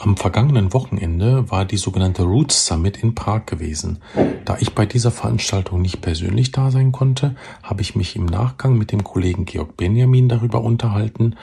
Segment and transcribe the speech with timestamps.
[0.00, 3.98] Am vergangenen Wochenende war die sogenannte Roots Summit in Prag gewesen.
[4.44, 8.78] Da ich bei dieser Veranstaltung nicht persönlich da sein konnte, habe ich mich im Nachgang
[8.78, 11.34] mit dem Kollegen Georg Benjamin darüber unterhalten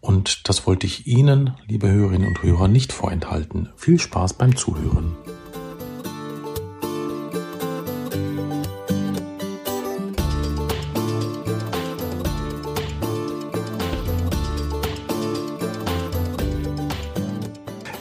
[0.00, 3.68] und das wollte ich Ihnen, liebe Hörerinnen und Hörer, nicht vorenthalten.
[3.76, 5.16] Viel Spaß beim Zuhören.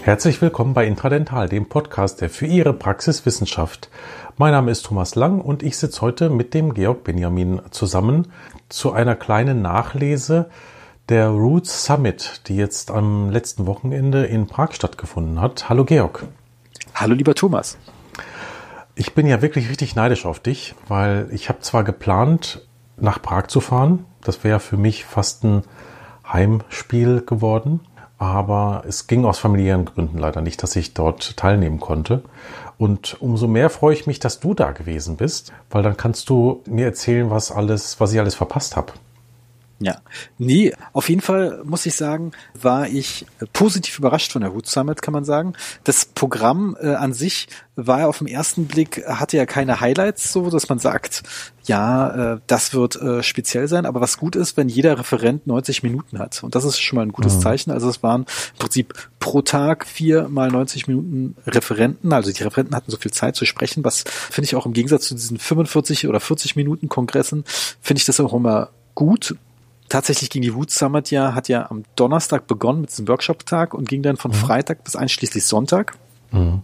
[0.10, 3.92] Herzlich willkommen bei Intradental, dem Podcast, der für Ihre Praxis Wissenschaft.
[4.38, 8.32] Mein Name ist Thomas Lang und ich sitze heute mit dem Georg Benjamin zusammen
[8.70, 10.50] zu einer kleinen Nachlese
[11.10, 15.70] der Roots Summit, die jetzt am letzten Wochenende in Prag stattgefunden hat.
[15.70, 16.26] Hallo Georg.
[16.96, 17.78] Hallo lieber Thomas.
[18.96, 23.46] Ich bin ja wirklich richtig neidisch auf dich, weil ich habe zwar geplant, nach Prag
[23.46, 24.06] zu fahren.
[24.22, 25.62] Das wäre für mich fast ein
[26.28, 27.82] Heimspiel geworden
[28.20, 32.22] aber es ging aus familiären Gründen leider nicht, dass ich dort teilnehmen konnte.
[32.78, 36.62] Und umso mehr freue ich mich, dass du da gewesen bist, weil dann kannst du
[36.68, 38.94] mir erzählen, was alles, was ich alles verpasst habe.
[39.82, 40.02] Ja,
[40.38, 45.02] nee, auf jeden Fall muss ich sagen, war ich positiv überrascht von der Root Summit,
[45.02, 45.54] kann man sagen.
[45.86, 50.34] Das Programm äh, an sich war ja auf den ersten Blick, hatte ja keine Highlights,
[50.34, 51.24] so dass man sagt,
[51.64, 55.82] ja, äh, das wird äh, speziell sein, aber was gut ist, wenn jeder Referent 90
[55.84, 56.44] Minuten hat.
[56.44, 57.42] Und das ist schon mal ein gutes mhm.
[57.42, 57.72] Zeichen.
[57.72, 62.12] Also es waren im Prinzip pro Tag vier mal 90 Minuten Referenten.
[62.12, 65.08] Also die Referenten hatten so viel Zeit zu sprechen, was finde ich auch im Gegensatz
[65.08, 67.46] zu diesen 45 oder 40 Minuten Kongressen,
[67.82, 69.36] finde ich das auch immer gut,
[69.90, 73.90] tatsächlich ging die Wood Summit ja, hat ja am Donnerstag begonnen mit diesem Workshop-Tag und
[73.90, 74.36] ging dann von mhm.
[74.36, 75.98] Freitag bis einschließlich Sonntag.
[76.32, 76.62] Mhm.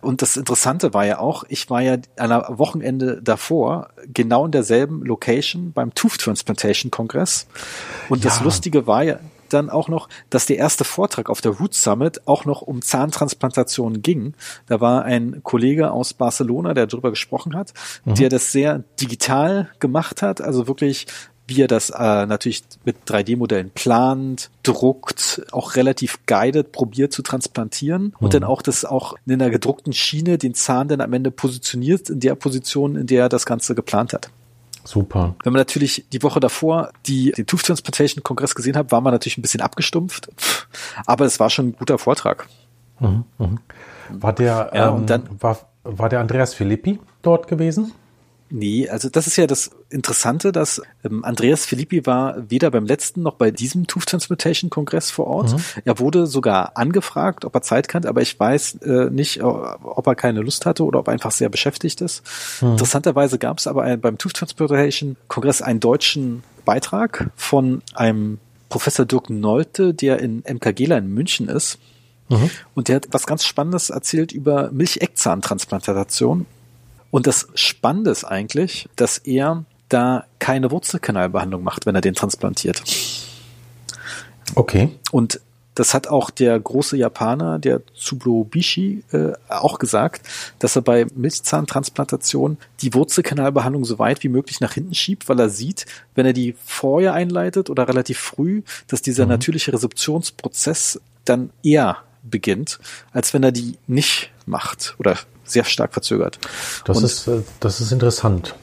[0.00, 5.02] Und das Interessante war ja auch, ich war ja an Wochenende davor genau in derselben
[5.02, 7.46] Location beim Tooth Transplantation Kongress.
[8.10, 8.30] Und ja.
[8.30, 12.26] das Lustige war ja dann auch noch, dass der erste Vortrag auf der Root Summit
[12.26, 14.34] auch noch um Zahntransplantation ging.
[14.66, 17.72] Da war ein Kollege aus Barcelona, der darüber gesprochen hat,
[18.04, 18.14] mhm.
[18.16, 21.06] der das sehr digital gemacht hat, also wirklich
[21.46, 28.14] wie er das äh, natürlich mit 3D-Modellen plant, druckt, auch relativ guided probiert zu transplantieren
[28.18, 28.30] und mhm.
[28.30, 32.20] dann auch das auch in einer gedruckten Schiene den Zahn dann am Ende positioniert in
[32.20, 34.30] der Position, in der er das Ganze geplant hat.
[34.84, 35.34] Super.
[35.42, 39.12] Wenn man natürlich die Woche davor die, den Tooth Transplantation Kongress gesehen hat, war man
[39.12, 40.28] natürlich ein bisschen abgestumpft,
[41.06, 42.48] aber es war schon ein guter Vortrag.
[43.00, 43.56] Mhm, mh.
[44.10, 47.92] War der, ja, ähm, dann, war, war der Andreas Filippi dort gewesen?
[48.56, 53.22] Nee, also das ist ja das Interessante, dass ähm, Andreas Filippi war weder beim letzten
[53.22, 55.54] noch bei diesem Tooth Transplantation Kongress vor Ort.
[55.54, 55.60] Mhm.
[55.84, 60.14] Er wurde sogar angefragt, ob er Zeit kann, aber ich weiß äh, nicht, ob er
[60.14, 62.22] keine Lust hatte oder ob er einfach sehr beschäftigt ist.
[62.60, 62.72] Mhm.
[62.72, 68.38] Interessanterweise gab es aber ein, beim Tooth Transplantation Kongress einen deutschen Beitrag von einem
[68.68, 71.80] Professor Dirk Nolte, der in MKGler in München ist.
[72.28, 72.50] Mhm.
[72.74, 76.46] Und der hat was ganz Spannendes erzählt über Milcheckzahntransplantation
[77.14, 82.82] und das Spannende ist eigentlich, dass er da keine Wurzelkanalbehandlung macht, wenn er den transplantiert.
[84.56, 84.88] Okay.
[85.12, 85.40] Und
[85.76, 90.26] das hat auch der große Japaner, der Tsubobishi, äh, auch gesagt,
[90.58, 95.50] dass er bei Milchzahntransplantation die Wurzelkanalbehandlung so weit wie möglich nach hinten schiebt, weil er
[95.50, 95.86] sieht,
[96.16, 99.30] wenn er die vorher einleitet oder relativ früh, dass dieser mhm.
[99.30, 102.80] natürliche Resorptionsprozess dann eher beginnt,
[103.12, 106.38] als wenn er die nicht macht oder sehr stark verzögert.
[106.84, 108.54] Das, und, ist, äh, das ist interessant.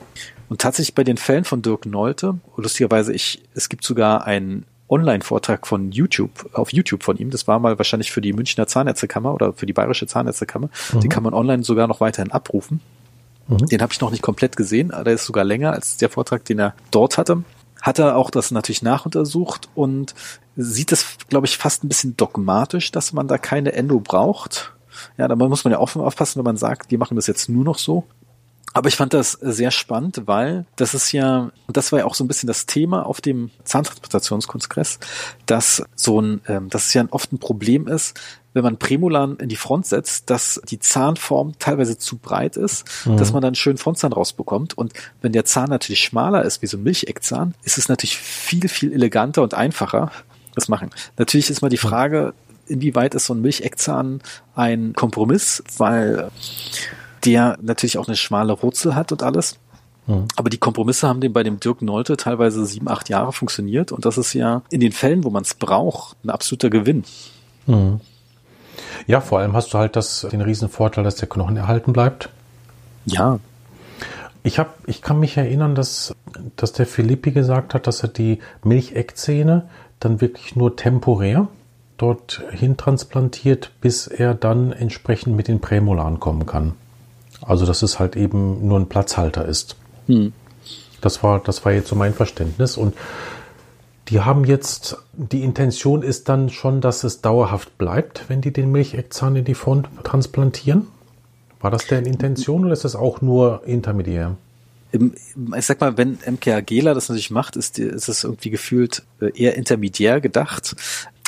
[0.49, 5.65] Und tatsächlich bei den Fällen von Dirk Nolte, lustigerweise, ich, es gibt sogar einen Online-Vortrag
[5.65, 7.31] von YouTube, auf YouTube von ihm.
[7.31, 10.69] Das war mal wahrscheinlich für die Münchner Zahnärztekammer oder für die Bayerische Zahnärztekammer.
[10.93, 10.99] Mhm.
[10.99, 12.81] Den kann man online sogar noch weiterhin abrufen.
[13.47, 13.67] Mhm.
[13.67, 14.89] Den habe ich noch nicht komplett gesehen.
[14.89, 17.43] Der ist sogar länger als der Vortrag, den er dort hatte.
[17.81, 20.13] Hat er auch das natürlich nachuntersucht und
[20.57, 24.73] sieht es, glaube ich, fast ein bisschen dogmatisch, dass man da keine Endo braucht.
[25.17, 27.63] Ja, da muss man ja auch aufpassen, wenn man sagt, wir machen das jetzt nur
[27.63, 28.05] noch so.
[28.73, 32.23] Aber ich fand das sehr spannend, weil das ist ja, das war ja auch so
[32.23, 34.99] ein bisschen das Thema auf dem Zahntransplantationskonsgress,
[35.45, 38.17] dass so ein, ähm, dass es ja oft ein Problem ist,
[38.53, 43.17] wenn man Prämolaren in die Front setzt, dass die Zahnform teilweise zu breit ist, mhm.
[43.17, 44.77] dass man dann schön Frontzahn rausbekommt.
[44.77, 48.67] Und wenn der Zahn natürlich schmaler ist, wie so ein Milcheckzahn, ist es natürlich viel,
[48.67, 50.11] viel eleganter und einfacher,
[50.55, 50.89] das machen.
[51.17, 52.33] Natürlich ist mal die Frage,
[52.71, 54.21] inwieweit ist so ein Milcheckzahn
[54.55, 56.31] ein Kompromiss, weil
[57.25, 59.59] der natürlich auch eine schmale Wurzel hat und alles.
[60.07, 60.27] Mhm.
[60.35, 64.05] Aber die Kompromisse haben dem bei dem Dirk Nolte teilweise sieben, acht Jahre funktioniert und
[64.05, 67.03] das ist ja in den Fällen, wo man es braucht, ein absoluter Gewinn.
[67.67, 67.99] Mhm.
[69.07, 72.29] Ja, vor allem hast du halt das, den riesen Vorteil, dass der Knochen erhalten bleibt.
[73.05, 73.39] Ja.
[74.43, 76.15] Ich hab, ich kann mich erinnern, dass,
[76.55, 79.69] dass der Filippi gesagt hat, dass er die Milcheckzähne
[79.99, 81.47] dann wirklich nur temporär
[82.01, 86.73] dorthin transplantiert, bis er dann entsprechend mit den Prämolaren kommen kann.
[87.41, 89.75] Also dass es halt eben nur ein Platzhalter ist.
[90.07, 90.33] Hm.
[91.01, 92.77] Das war, das war jetzt so mein Verständnis.
[92.77, 92.95] Und
[94.07, 98.71] die haben jetzt, die Intention ist dann schon, dass es dauerhaft bleibt, wenn die den
[98.71, 100.87] Milcheckzahn in die Front transplantieren.
[101.59, 104.35] War das deren Intention oder ist das auch nur intermediär?
[104.91, 109.31] Ich sag mal, wenn MKA Gela das natürlich macht, ist, ist es irgendwie gefühlt äh,
[109.33, 110.75] eher intermediär gedacht.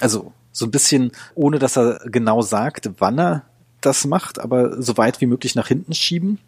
[0.02, 3.44] Also so ein bisschen, ohne dass er genau sagt, wann er
[3.82, 6.40] das macht, aber so weit wie möglich nach hinten schieben.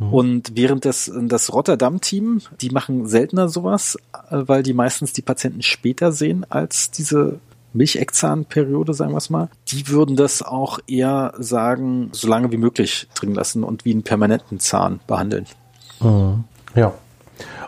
[0.00, 0.12] Mhm.
[0.12, 3.96] Und während das, das Rotterdam-Team, die machen seltener sowas,
[4.30, 7.38] äh, weil die meistens die Patienten später sehen als diese
[7.72, 13.08] Milcheckzahnperiode, sagen wir es mal, die würden das auch eher sagen, so lange wie möglich
[13.14, 15.46] drin lassen und wie einen permanenten Zahn behandeln.
[16.00, 16.44] Mhm.
[16.74, 16.94] Ja.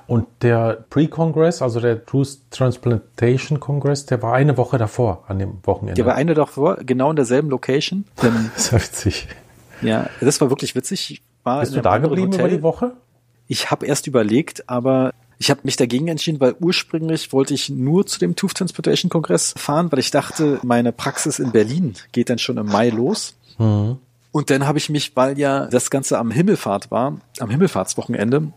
[0.07, 5.59] Und der Pre-Congress, also der Truth Transplantation Congress, der war eine Woche davor, an dem
[5.63, 5.95] Wochenende.
[5.95, 8.05] Der war eine davor, genau in derselben Location.
[8.17, 9.29] das ist ja witzig.
[9.83, 11.23] Ja, das war wirklich witzig.
[11.43, 12.47] War Bist du da geblieben Hotel.
[12.47, 12.93] über die Woche?
[13.47, 18.07] Ich habe erst überlegt, aber ich habe mich dagegen entschieden, weil ursprünglich wollte ich nur
[18.07, 22.39] zu dem Tooth Transportation Kongress fahren, weil ich dachte, meine Praxis in Berlin geht dann
[22.39, 23.37] schon im Mai los.
[23.59, 23.99] Mhm.
[24.33, 28.53] Und dann habe ich mich, weil ja das Ganze am Himmelfahrt war, am Himmelfahrtswochenende,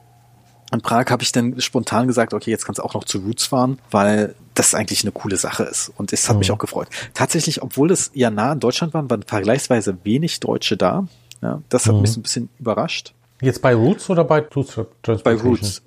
[0.72, 3.46] in Prag habe ich dann spontan gesagt, okay, jetzt kannst du auch noch zu Roots
[3.46, 5.92] fahren, weil das eigentlich eine coole Sache ist.
[5.96, 6.40] Und es hat mhm.
[6.40, 6.88] mich auch gefreut.
[7.14, 11.08] Tatsächlich, obwohl es ja nah in Deutschland waren, waren vergleichsweise wenig Deutsche da.
[11.42, 12.02] Ja, das hat mhm.
[12.02, 13.14] mich so ein bisschen überrascht.
[13.42, 14.74] Jetzt bei Roots oder bei Tooth
[15.04, 15.24] Transplantation?
[15.24, 15.62] Bei Roots.
[15.62, 15.82] Roots.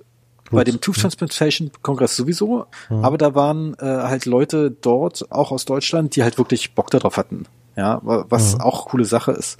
[0.49, 3.05] Bei dem Tooth Transplantation Kongress sowieso, mhm.
[3.05, 7.15] aber da waren äh, halt Leute dort, auch aus Deutschland, die halt wirklich Bock darauf
[7.15, 7.45] hatten
[7.75, 8.61] ja, was mhm.
[8.61, 9.57] auch coole Sache ist.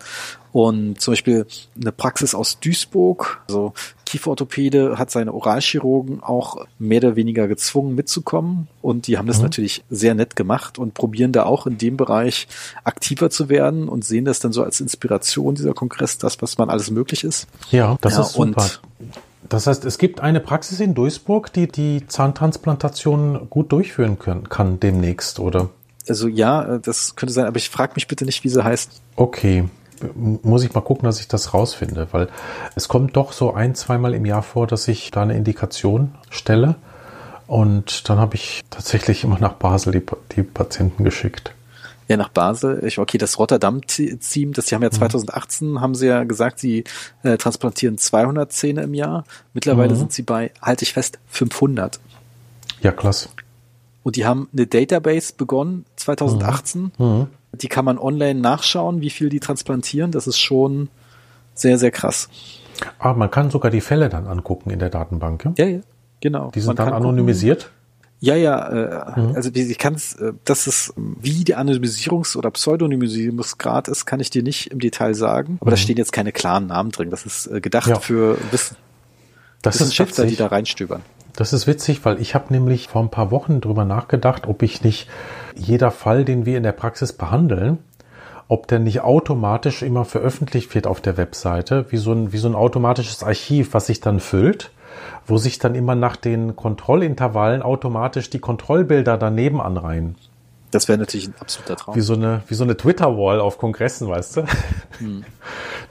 [0.51, 1.45] Und zum Beispiel
[1.79, 3.73] eine Praxis aus Duisburg, also
[4.11, 9.43] Kieferorthopäde hat seine Oralchirurgen auch mehr oder weniger gezwungen mitzukommen und die haben das mhm.
[9.43, 12.49] natürlich sehr nett gemacht und probieren da auch in dem Bereich
[12.83, 16.69] aktiver zu werden und sehen das dann so als Inspiration dieser Kongress, das, was man
[16.69, 17.47] alles möglich ist.
[17.71, 18.69] Ja, das ja, ist super.
[19.47, 24.81] Das heißt, es gibt eine Praxis in Duisburg, die die Zahntransplantation gut durchführen können, kann
[24.81, 25.69] demnächst, oder?
[26.09, 29.01] Also ja, äh, das könnte sein, aber ich frage mich bitte nicht, wie sie heißt.
[29.15, 29.69] Okay.
[30.15, 32.27] Muss ich mal gucken, dass ich das rausfinde, weil
[32.75, 36.75] es kommt doch so ein, zweimal im Jahr vor, dass ich da eine Indikation stelle.
[37.47, 40.03] Und dann habe ich tatsächlich immer nach Basel die,
[40.35, 41.53] die Patienten geschickt.
[42.07, 42.83] Ja, nach Basel.
[42.85, 45.81] Ich, okay, das Rotterdam-Team, das die haben ja 2018, mhm.
[45.81, 46.83] haben sie ja gesagt, sie
[47.23, 49.23] äh, transplantieren 200 Zähne im Jahr.
[49.53, 49.97] Mittlerweile mhm.
[49.97, 51.99] sind sie bei, halte ich fest, 500.
[52.81, 53.29] Ja, klasse.
[54.03, 56.91] Und die haben eine Database begonnen 2018.
[56.97, 57.27] Mhm.
[57.53, 60.11] Die kann man online nachschauen, wie viel die transplantieren.
[60.11, 60.89] Das ist schon
[61.53, 62.29] sehr, sehr krass.
[62.97, 65.45] Ah, man kann sogar die Fälle dann angucken in der Datenbank.
[65.57, 65.79] Ja, ja, ja
[66.21, 66.51] genau.
[66.51, 67.63] Die sind man dann anonymisiert?
[67.63, 67.81] Gucken,
[68.23, 68.67] ja, ja,
[69.15, 69.35] äh, mhm.
[69.35, 74.29] also ich kann es, äh, das ist, wie die Anonymisierungs- oder Pseudonymisierungsgrad ist, kann ich
[74.29, 75.57] dir nicht im Detail sagen.
[75.59, 75.73] Aber mhm.
[75.73, 77.09] da stehen jetzt keine klaren Namen drin.
[77.09, 77.99] Das ist äh, gedacht ja.
[77.99, 78.77] für Wissen,
[79.63, 81.01] das Wissenschaftler, die da reinstöbern.
[81.35, 84.83] Das ist witzig, weil ich habe nämlich vor ein paar Wochen drüber nachgedacht, ob ich
[84.83, 85.09] nicht
[85.55, 87.79] jeder Fall, den wir in der Praxis behandeln,
[88.47, 92.49] ob der nicht automatisch immer veröffentlicht wird auf der Webseite, wie so ein, wie so
[92.49, 94.71] ein automatisches Archiv, was sich dann füllt,
[95.25, 100.15] wo sich dann immer nach den Kontrollintervallen automatisch die Kontrollbilder daneben anreihen.
[100.71, 101.95] Das wäre natürlich ein absoluter Traum.
[101.95, 104.45] Wie so eine, wie so eine Twitter-Wall auf Kongressen, weißt du?
[104.99, 105.23] Hm.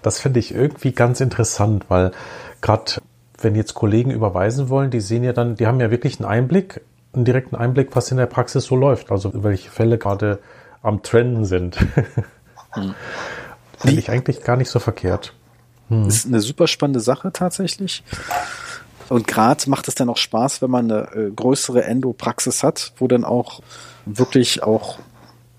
[0.02, 2.12] Das finde ich irgendwie ganz interessant, weil
[2.62, 2.92] gerade
[3.40, 6.82] wenn jetzt Kollegen überweisen wollen, die sehen ja dann, die haben ja wirklich einen Einblick,
[7.12, 10.38] einen direkten Einblick, was in der Praxis so läuft, also welche Fälle gerade
[10.82, 11.78] am Trenden sind.
[12.72, 12.94] Hm.
[13.78, 15.34] Finde ich eigentlich gar nicht so verkehrt.
[15.88, 16.06] Hm.
[16.06, 18.04] Ist eine super spannende Sache tatsächlich.
[19.08, 23.08] Und gerade macht es dann auch Spaß, wenn man eine äh, größere Endopraxis hat, wo
[23.08, 23.60] dann auch
[24.06, 25.00] wirklich auch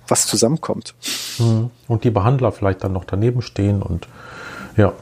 [0.08, 0.96] was zusammenkommt.
[1.36, 1.70] Hm.
[1.90, 4.08] Und die Behandler vielleicht dann noch daneben stehen und
[4.78, 4.94] ja,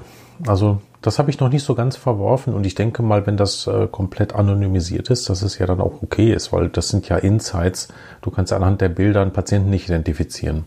[0.47, 3.67] also das habe ich noch nicht so ganz verworfen und ich denke mal, wenn das
[3.67, 7.17] äh, komplett anonymisiert ist, dass es ja dann auch okay ist, weil das sind ja
[7.17, 7.87] Insights.
[8.21, 10.65] Du kannst anhand der Bilder einen Patienten nicht identifizieren.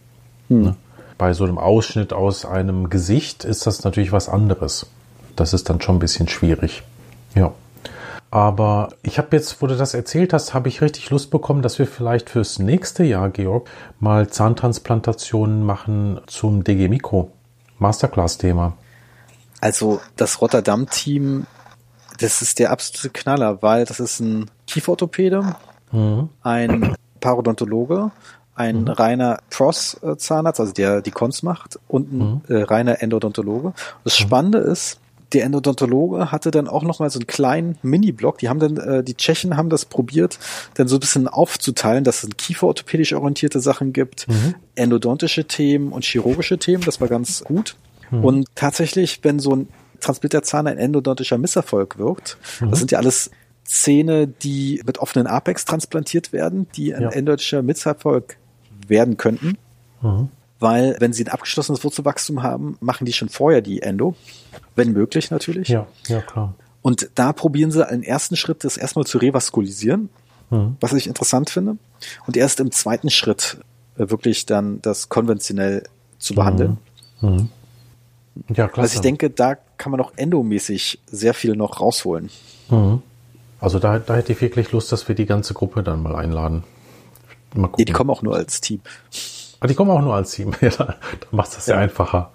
[0.48, 0.62] Hm.
[0.62, 0.76] Ne?
[1.18, 4.86] Bei so einem Ausschnitt aus einem Gesicht ist das natürlich was anderes.
[5.36, 6.82] Das ist dann schon ein bisschen schwierig.
[7.34, 7.52] Ja.
[8.30, 11.78] Aber ich habe jetzt, wo du das erzählt hast, habe ich richtig Lust bekommen, dass
[11.78, 13.68] wir vielleicht fürs nächste Jahr, Georg,
[14.00, 17.30] mal Zahntransplantationen machen zum DG Mikro.
[17.78, 18.72] Masterclass-Thema.
[19.62, 21.46] Also das Rotterdam-Team,
[22.18, 25.54] das ist der absolute Knaller, weil das ist ein Kieferorthopäde,
[25.92, 26.30] mhm.
[26.42, 28.10] ein Parodontologe,
[28.56, 28.88] ein mhm.
[28.88, 32.40] reiner Pros-Zahnarzt, also der die Cons macht, und ein mhm.
[32.48, 33.72] äh, reiner Endodontologe.
[34.02, 34.24] Das mhm.
[34.24, 34.98] Spannende ist,
[35.32, 38.38] der Endodontologe hatte dann auch noch mal so einen kleinen Mini-Blog.
[38.38, 40.40] Die haben dann, äh, die Tschechen haben das probiert,
[40.74, 44.56] dann so ein bisschen aufzuteilen, dass es kieferorthopädisch orientierte Sachen gibt, mhm.
[44.74, 46.82] endodontische Themen und chirurgische Themen.
[46.82, 47.76] Das war ganz gut.
[48.12, 48.24] Mhm.
[48.24, 49.68] Und tatsächlich, wenn so ein
[50.00, 52.70] Transplitterzahn ein endodontischer Misserfolg wirkt, mhm.
[52.70, 53.32] das sind ja alles
[53.64, 57.08] Zähne, die mit offenen Apex transplantiert werden, die ein ja.
[57.10, 58.36] endodontischer Misserfolg
[58.86, 59.58] werden könnten.
[60.00, 60.28] Mhm
[60.62, 64.14] weil wenn sie ein abgeschlossenes Wurzelwachstum haben, machen die schon vorher die Endo,
[64.76, 65.68] wenn möglich natürlich.
[65.68, 66.54] Ja, ja klar.
[66.82, 70.08] Und da probieren sie einen ersten Schritt, das erstmal zu revaskulisieren,
[70.50, 70.76] mhm.
[70.80, 71.76] was ich interessant finde.
[72.26, 73.58] Und erst im zweiten Schritt
[73.98, 75.82] äh, wirklich dann das konventionell
[76.18, 76.78] zu behandeln.
[77.20, 77.28] Mhm.
[77.28, 77.48] Mhm.
[78.48, 78.84] Ja, klar.
[78.84, 82.30] Also ich denke, da kann man auch endomäßig sehr viel noch rausholen.
[82.70, 83.02] Mhm.
[83.60, 86.64] Also da, da hätte ich wirklich Lust, dass wir die ganze Gruppe dann mal einladen.
[87.54, 87.76] Mal gucken.
[87.78, 88.80] Nee, die kommen auch nur als Team.
[89.60, 90.52] Aber die kommen auch nur als Team.
[90.60, 90.96] Ja, da
[91.30, 91.76] macht das ja.
[91.76, 92.32] einfacher.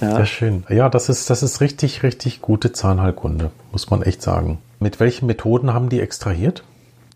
[0.00, 0.16] Ja.
[0.16, 0.64] Sehr schön.
[0.68, 4.58] Ja, das ist, das ist richtig, richtig gute Zahnheilkunde, muss man echt sagen.
[4.80, 6.64] Mit welchen Methoden haben die extrahiert?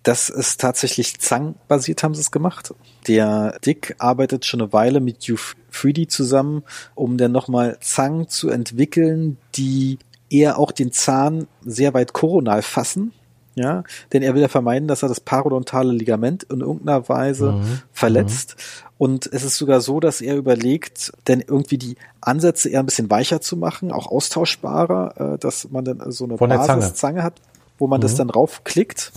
[0.06, 2.72] Das ist tatsächlich Zang-basiert haben sie es gemacht.
[3.08, 6.62] Der Dick arbeitet schon eine Weile mit U3D zusammen,
[6.94, 9.98] um dann nochmal Zang zu entwickeln, die
[10.30, 13.12] eher auch den Zahn sehr weit koronal fassen
[13.56, 17.80] ja, denn er will ja vermeiden, dass er das parodontale Ligament in irgendeiner Weise mhm.
[17.90, 18.56] verletzt.
[18.56, 18.90] Mhm.
[18.98, 23.08] Und es ist sogar so, dass er überlegt, denn irgendwie die Ansätze eher ein bisschen
[23.08, 27.40] weicher zu machen, auch austauschbarer, äh, dass man dann so eine Basiszange hat,
[27.78, 28.02] wo man mhm.
[28.02, 29.12] das dann raufklickt,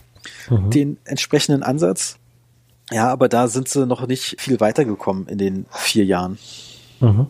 [0.50, 0.70] mhm.
[0.70, 2.18] den entsprechenden Ansatz.
[2.92, 6.38] Ja, aber da sind sie noch nicht viel weitergekommen in den vier Jahren.
[7.00, 7.28] Mhm.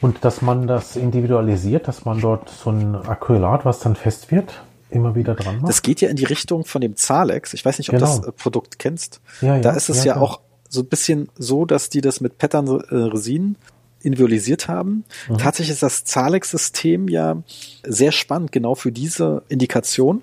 [0.00, 4.62] Und dass man das individualisiert, dass man dort so ein Acrylat, was dann fest wird,
[4.90, 5.68] immer wieder dran macht.
[5.68, 7.54] Das geht ja in die Richtung von dem Zalex.
[7.54, 8.06] Ich weiß nicht, ob genau.
[8.06, 9.20] das äh, Produkt kennst.
[9.40, 12.20] Ja, ja, da ist es ja, ja auch so ein bisschen so, dass die das
[12.20, 13.56] mit Pattern äh, Resin
[14.00, 15.04] individualisiert haben.
[15.28, 15.38] Mhm.
[15.38, 17.36] Tatsächlich ist das Zalex-System ja
[17.84, 20.22] sehr spannend, genau für diese Indikation.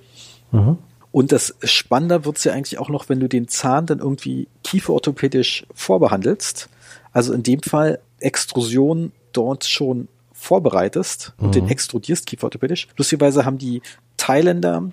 [0.51, 0.77] Mhm.
[1.11, 5.65] Und das spannender wird's ja eigentlich auch noch, wenn du den Zahn dann irgendwie kieferorthopädisch
[5.73, 6.69] vorbehandelst.
[7.11, 11.51] Also in dem Fall Extrusion dort schon vorbereitest und mhm.
[11.51, 12.87] den extrudierst kieferorthopädisch.
[12.95, 13.81] Lustigerweise haben die
[14.17, 14.91] Thailänder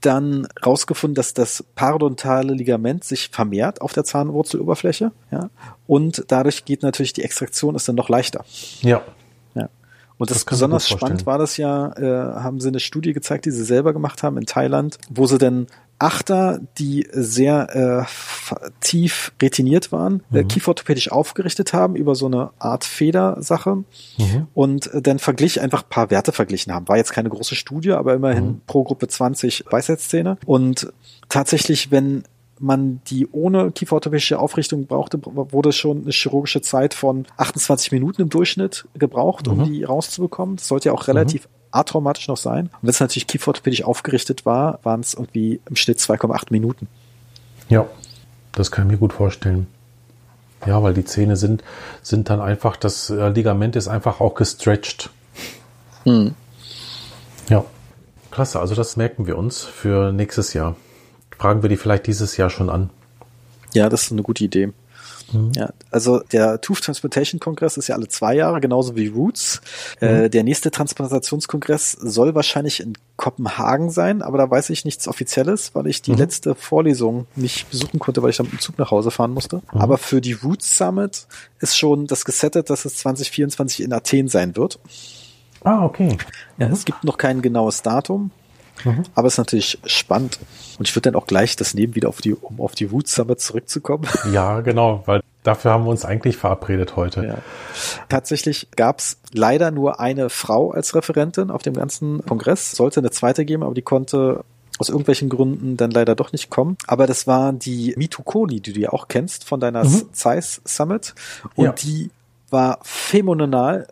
[0.00, 5.50] dann rausgefunden, dass das parodontale Ligament sich vermehrt auf der Zahnwurzeloberfläche, ja,
[5.86, 8.44] und dadurch geht natürlich die Extraktion ist dann noch leichter.
[8.82, 9.02] Ja.
[10.18, 13.50] Und das, das besonders spannend war das ja, äh, haben sie eine Studie gezeigt, die
[13.50, 15.66] sie selber gemacht haben in Thailand, wo sie dann
[15.98, 20.36] Achter, die sehr äh, tief retiniert waren, äh, mhm.
[20.40, 23.76] äh, kieferorthopädisch aufgerichtet haben über so eine Art Federsache
[24.18, 24.46] mhm.
[24.52, 26.86] und äh, dann verglich einfach paar Werte verglichen haben.
[26.88, 28.60] War jetzt keine große Studie, aber immerhin mhm.
[28.66, 30.36] pro Gruppe 20 Weisheitszähne.
[30.44, 30.92] Und
[31.30, 32.24] tatsächlich, wenn
[32.58, 38.28] man die ohne kieferorthopädische Aufrichtung brauchte, wurde schon eine chirurgische Zeit von 28 Minuten im
[38.30, 39.64] Durchschnitt gebraucht, um mhm.
[39.64, 40.56] die rauszubekommen.
[40.56, 42.66] Das sollte ja auch relativ mhm atraumatisch noch sein.
[42.66, 46.88] Und wenn es natürlich kieferorthopädisch aufgerichtet war, waren es irgendwie im Schnitt 2,8 Minuten.
[47.68, 47.86] Ja,
[48.52, 49.66] das kann ich mir gut vorstellen.
[50.66, 51.62] Ja, weil die Zähne sind,
[52.02, 55.10] sind dann einfach, das äh, Ligament ist einfach auch gestretched.
[56.04, 56.34] Mhm.
[57.48, 57.64] Ja,
[58.30, 58.58] klasse.
[58.58, 60.76] Also das merken wir uns für nächstes Jahr.
[61.38, 62.90] Fragen wir die vielleicht dieses Jahr schon an.
[63.74, 64.72] Ja, das ist eine gute Idee.
[65.32, 65.52] Mhm.
[65.56, 69.60] Ja, also der Tooth Transplantation Kongress ist ja alle zwei Jahre, genauso wie Roots.
[70.00, 70.24] Äh, mhm.
[70.24, 75.74] Äh, der nächste Transplantationskongress soll wahrscheinlich in Kopenhagen sein, aber da weiß ich nichts Offizielles,
[75.74, 76.18] weil ich die mhm.
[76.18, 79.56] letzte Vorlesung nicht besuchen konnte, weil ich dann mit dem Zug nach Hause fahren musste.
[79.72, 79.80] Mhm.
[79.80, 81.26] Aber für die Roots Summit
[81.60, 84.78] ist schon das gesettet, dass es 2024 in Athen sein wird.
[85.64, 86.16] Ah, okay.
[86.58, 88.30] Ja, es gibt noch kein genaues Datum.
[88.84, 89.04] Mhm.
[89.14, 90.38] Aber es ist natürlich spannend.
[90.78, 93.14] Und ich würde dann auch gleich das nehmen, wieder auf die, um auf die Roots
[93.14, 94.06] Summit zurückzukommen.
[94.32, 97.24] Ja, genau, weil dafür haben wir uns eigentlich verabredet heute.
[97.24, 97.38] Ja.
[98.08, 102.72] Tatsächlich gab es leider nur eine Frau als Referentin auf dem ganzen Kongress.
[102.72, 104.44] Sollte eine zweite geben, aber die konnte
[104.78, 106.76] aus irgendwelchen Gründen dann leider doch nicht kommen.
[106.86, 110.12] Aber das war die Mitu Kohli, die du ja auch kennst von deiner mhm.
[110.12, 111.14] Zeiss Summit.
[111.54, 111.72] Und ja.
[111.72, 112.10] die
[112.50, 113.86] war phänomenal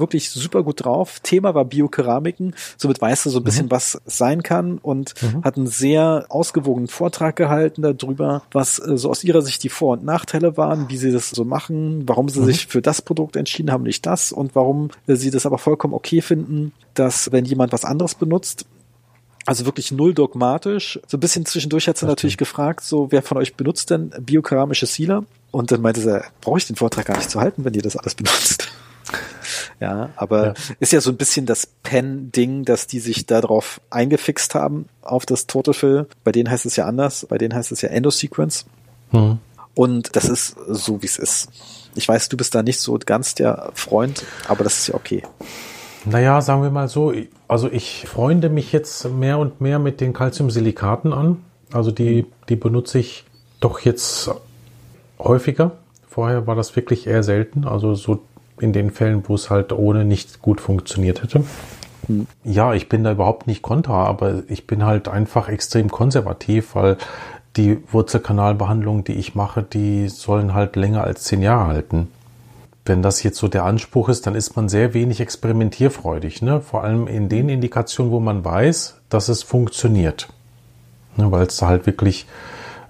[0.00, 1.20] wirklich super gut drauf.
[1.22, 3.70] Thema war Biokeramiken, somit weißt du so ein bisschen, mhm.
[3.70, 5.44] was sein kann und mhm.
[5.44, 9.92] hat einen sehr ausgewogenen Vortrag gehalten darüber, was äh, so aus ihrer Sicht die Vor-
[9.92, 12.46] und Nachteile waren, wie sie das so machen, warum sie mhm.
[12.46, 15.94] sich für das Produkt entschieden haben, nicht das und warum äh, sie das aber vollkommen
[15.94, 18.66] okay finden, dass wenn jemand was anderes benutzt,
[19.46, 21.00] also wirklich null dogmatisch.
[21.06, 22.48] So ein bisschen zwischendurch hat sie das natürlich stimmt.
[22.48, 25.24] gefragt, so wer von euch benutzt denn biokeramische Sealer?
[25.50, 27.96] Und dann meinte sie, brauche ich den Vortrag gar nicht zu halten, wenn ihr das
[27.96, 28.68] alles benutzt.
[29.80, 30.54] Ja, aber ja.
[30.78, 35.46] ist ja so ein bisschen das Pen-Ding, dass die sich darauf eingefixt haben, auf das
[35.46, 38.66] Total Bei denen heißt es ja anders, bei denen heißt es ja Endosequence.
[39.10, 39.38] Hm.
[39.74, 41.48] Und das ist so, wie es ist.
[41.94, 45.22] Ich weiß, du bist da nicht so ganz der Freund, aber das ist ja okay.
[46.04, 47.12] Naja, sagen wir mal so,
[47.48, 51.44] also ich freunde mich jetzt mehr und mehr mit den Calciumsilikaten an.
[51.72, 53.24] Also die, die benutze ich
[53.60, 54.30] doch jetzt
[55.18, 55.72] häufiger.
[56.08, 57.66] Vorher war das wirklich eher selten.
[57.66, 58.20] Also so
[58.60, 61.44] in den Fällen, wo es halt ohne nicht gut funktioniert hätte.
[62.06, 62.26] Hm.
[62.44, 66.96] Ja, ich bin da überhaupt nicht kontra, aber ich bin halt einfach extrem konservativ, weil
[67.56, 72.08] die Wurzelkanalbehandlungen, die ich mache, die sollen halt länger als zehn Jahre halten.
[72.84, 76.42] Wenn das jetzt so der Anspruch ist, dann ist man sehr wenig experimentierfreudig.
[76.42, 76.60] Ne?
[76.60, 80.28] Vor allem in den Indikationen, wo man weiß, dass es funktioniert.
[81.16, 81.30] Ne?
[81.30, 82.26] Weil es da halt wirklich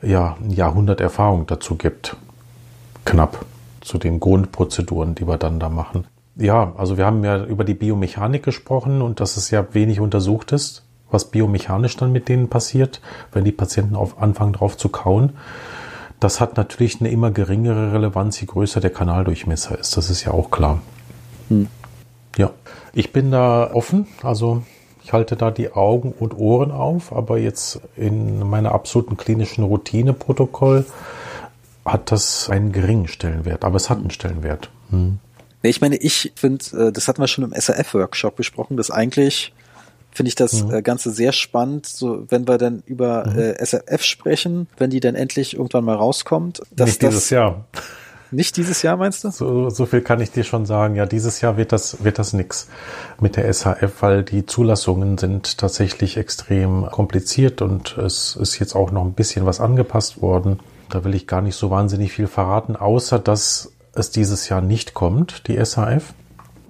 [0.02, 2.16] ja, ein Jahrhundert Erfahrung dazu gibt.
[3.04, 3.44] Knapp
[3.80, 6.06] zu den Grundprozeduren, die wir dann da machen.
[6.36, 10.52] Ja, also wir haben ja über die Biomechanik gesprochen und dass es ja wenig untersucht
[10.52, 13.00] ist, was biomechanisch dann mit denen passiert,
[13.32, 15.34] wenn die Patienten auf anfangen drauf zu kauen.
[16.20, 19.96] Das hat natürlich eine immer geringere Relevanz, je größer der Kanaldurchmesser ist.
[19.96, 20.80] Das ist ja auch klar.
[21.48, 21.68] Hm.
[22.36, 22.50] Ja,
[22.92, 24.06] ich bin da offen.
[24.22, 24.62] Also
[25.02, 30.84] ich halte da die Augen und Ohren auf, aber jetzt in meiner absoluten klinischen Routineprotokoll
[31.84, 34.70] hat das einen geringen Stellenwert, aber es hat einen Stellenwert.
[34.90, 35.18] Hm.
[35.62, 39.52] Ich meine, ich finde, äh, das hatten wir schon im SRF-Workshop besprochen, dass eigentlich
[40.12, 40.82] finde ich das mhm.
[40.82, 43.38] Ganze sehr spannend, so wenn wir dann über mhm.
[43.38, 46.62] äh, SRF sprechen, wenn die dann endlich irgendwann mal rauskommt.
[46.72, 47.64] Dass Nicht dieses das, Jahr.
[48.32, 49.30] Nicht dieses Jahr, meinst du?
[49.30, 50.94] So, so viel kann ich dir schon sagen.
[50.94, 52.68] Ja, dieses Jahr wird das, wird das nix
[53.20, 58.92] mit der SHF, weil die Zulassungen sind tatsächlich extrem kompliziert und es ist jetzt auch
[58.92, 60.60] noch ein bisschen was angepasst worden.
[60.90, 64.94] Da will ich gar nicht so wahnsinnig viel verraten, außer dass es dieses Jahr nicht
[64.94, 66.14] kommt, die SHF.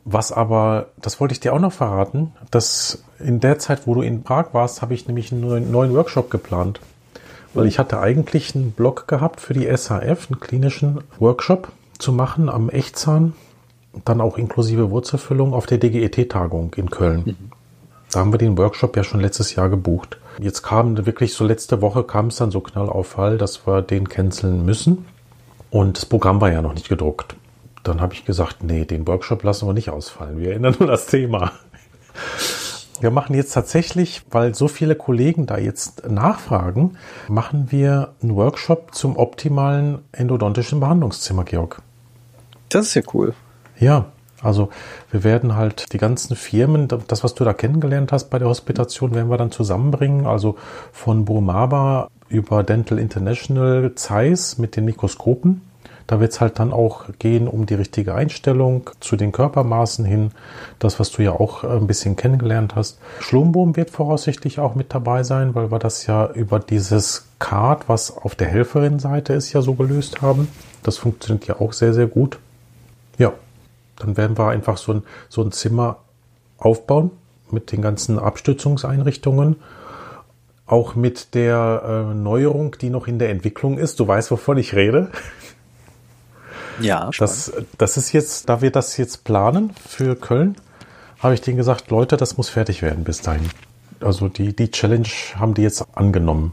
[0.05, 4.03] Was aber, das wollte ich dir auch noch verraten, dass in der Zeit, wo du
[4.03, 6.81] in Prag warst, habe ich nämlich einen neuen, neuen Workshop geplant.
[7.53, 12.49] Weil ich hatte eigentlich einen Blog gehabt für die SHF, einen klinischen Workshop zu machen
[12.49, 13.35] am Echtzahn,
[14.05, 17.23] dann auch inklusive Wurzelfüllung auf der DGET-Tagung in Köln.
[17.27, 17.37] Mhm.
[18.13, 20.19] Da haben wir den Workshop ja schon letztes Jahr gebucht.
[20.41, 23.83] Jetzt kam wirklich so letzte Woche kam es dann so knall auf Fall, dass wir
[23.83, 25.05] den canceln müssen.
[25.71, 27.37] Und das Programm war ja noch nicht gedruckt.
[27.83, 30.39] Dann habe ich gesagt, nee, den Workshop lassen wir nicht ausfallen.
[30.39, 31.53] Wir ändern nur das Thema.
[33.01, 36.99] Wir machen jetzt tatsächlich, weil so viele Kollegen da jetzt nachfragen,
[37.29, 41.81] machen wir einen Workshop zum optimalen endodontischen Behandlungszimmer, Georg.
[42.69, 43.35] Das ist ja cool.
[43.79, 44.07] Ja,
[44.43, 44.71] also
[45.11, 49.15] wir werden halt die ganzen Firmen, das, was du da kennengelernt hast bei der Hospitation,
[49.15, 50.27] werden wir dann zusammenbringen.
[50.27, 50.57] Also
[50.93, 55.63] von Burmaba über Dental International, Zeiss mit den Mikroskopen.
[56.07, 60.33] Da wird es halt dann auch gehen um die richtige Einstellung zu den Körpermaßen hin.
[60.81, 62.99] Das, was du ja auch ein bisschen kennengelernt hast.
[63.21, 68.17] Schlumbohm wird voraussichtlich auch mit dabei sein, weil wir das ja über dieses Card, was
[68.17, 70.49] auf der Helferin-Seite ist, ja so gelöst haben.
[70.83, 72.41] Das funktioniert ja auch sehr, sehr gut.
[73.17, 73.33] Ja,
[74.01, 75.99] dann werden wir einfach so ein, so ein Zimmer
[76.59, 77.11] aufbauen
[77.51, 79.57] mit den ganzen Abstützungseinrichtungen.
[80.67, 83.99] Auch mit der äh, Neuerung, die noch in der Entwicklung ist.
[83.99, 85.11] Du weißt, wovon ich rede.
[86.81, 90.57] Ja, das, das ist jetzt, da wir das jetzt planen für Köln,
[91.19, 93.51] habe ich denen gesagt, Leute, das muss fertig werden bis dahin.
[94.01, 96.53] Also die, die Challenge haben die jetzt angenommen.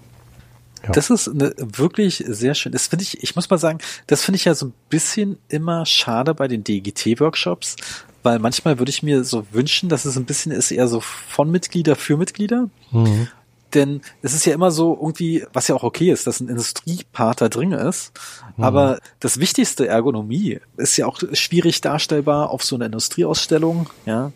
[0.88, 0.94] Ja.
[0.94, 2.72] Das ist eine, wirklich sehr schön.
[2.72, 5.86] Das finde ich, ich muss mal sagen, das finde ich ja so ein bisschen immer
[5.86, 7.76] schade bei den DGT-Workshops,
[8.24, 11.52] weil manchmal würde ich mir so wünschen, dass es ein bisschen ist eher so von
[11.52, 12.70] Mitglieder für Mitglieder.
[12.92, 13.28] Mhm.
[13.74, 17.42] Denn es ist ja immer so irgendwie, was ja auch okay ist, dass ein Industriepart
[17.42, 18.14] da drin ist.
[18.56, 18.64] Mhm.
[18.64, 24.32] Aber das wichtigste Ergonomie ist ja auch schwierig darstellbar auf so einer Industrieausstellung, ja.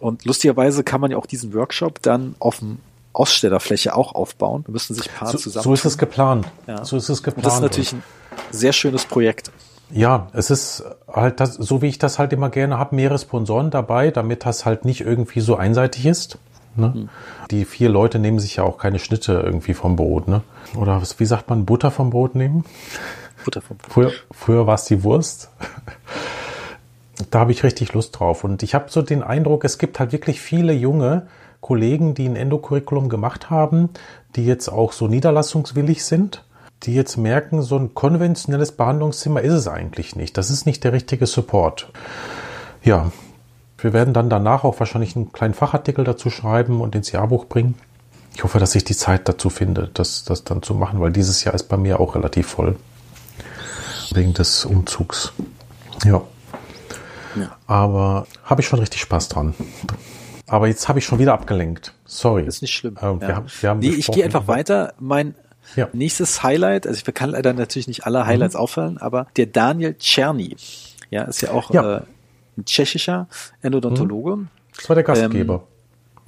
[0.00, 2.78] Und lustigerweise kann man ja auch diesen Workshop dann auf dem
[3.18, 4.64] Ausstellerfläche auch aufbauen.
[4.66, 5.64] Da müssen sich Paar so, zusammen.
[5.64, 6.46] So ist es geplant.
[6.66, 6.84] Ja.
[6.84, 7.44] So ist es geplant.
[7.44, 8.02] Und das ist natürlich ein
[8.50, 9.50] sehr schönes Projekt.
[9.90, 13.70] Ja, es ist halt das, so wie ich das halt immer gerne habe, mehrere Sponsoren
[13.70, 16.38] dabei, damit das halt nicht irgendwie so einseitig ist.
[16.76, 16.92] Ne?
[16.92, 17.08] Hm.
[17.50, 20.42] Die vier Leute nehmen sich ja auch keine Schnitte irgendwie vom Brot, ne?
[20.76, 22.64] Oder wie sagt man, Butter vom Brot nehmen?
[23.44, 23.92] Butter vom Brot.
[23.92, 25.50] Früher, früher war es die Wurst.
[27.30, 28.44] da habe ich richtig Lust drauf.
[28.44, 31.26] Und ich habe so den Eindruck, es gibt halt wirklich viele junge,
[31.60, 33.90] Kollegen, die ein Endocurriculum gemacht haben,
[34.36, 36.44] die jetzt auch so niederlassungswillig sind,
[36.84, 40.36] die jetzt merken, so ein konventionelles Behandlungszimmer ist es eigentlich nicht.
[40.36, 41.90] Das ist nicht der richtige Support.
[42.84, 43.10] Ja,
[43.78, 47.74] wir werden dann danach auch wahrscheinlich einen kleinen Fachartikel dazu schreiben und ins Jahrbuch bringen.
[48.34, 51.42] Ich hoffe, dass ich die Zeit dazu finde, das, das dann zu machen, weil dieses
[51.42, 52.76] Jahr ist bei mir auch relativ voll.
[54.12, 55.32] Wegen des Umzugs.
[56.04, 56.22] Ja.
[57.36, 57.56] ja.
[57.66, 59.54] Aber habe ich schon richtig Spaß dran.
[60.48, 61.94] Aber jetzt habe ich schon wieder abgelenkt.
[62.04, 62.44] Sorry.
[62.44, 62.96] ist nicht schlimm.
[62.96, 63.36] Äh, wir, ja.
[63.36, 64.94] haben, wir haben nee, ich gehe einfach weiter.
[64.98, 65.34] Mein
[65.76, 65.88] ja.
[65.92, 68.60] nächstes Highlight, also ich kann leider natürlich nicht alle Highlights mhm.
[68.60, 70.56] auffallen, aber der Daniel Czerny,
[71.10, 71.98] ja, ist ja auch ja.
[71.98, 72.02] Äh,
[72.56, 73.28] ein tschechischer
[73.62, 74.36] Endodontologe.
[74.36, 74.48] Mhm.
[74.76, 75.54] Das war der Gastgeber.
[75.54, 75.77] Ähm,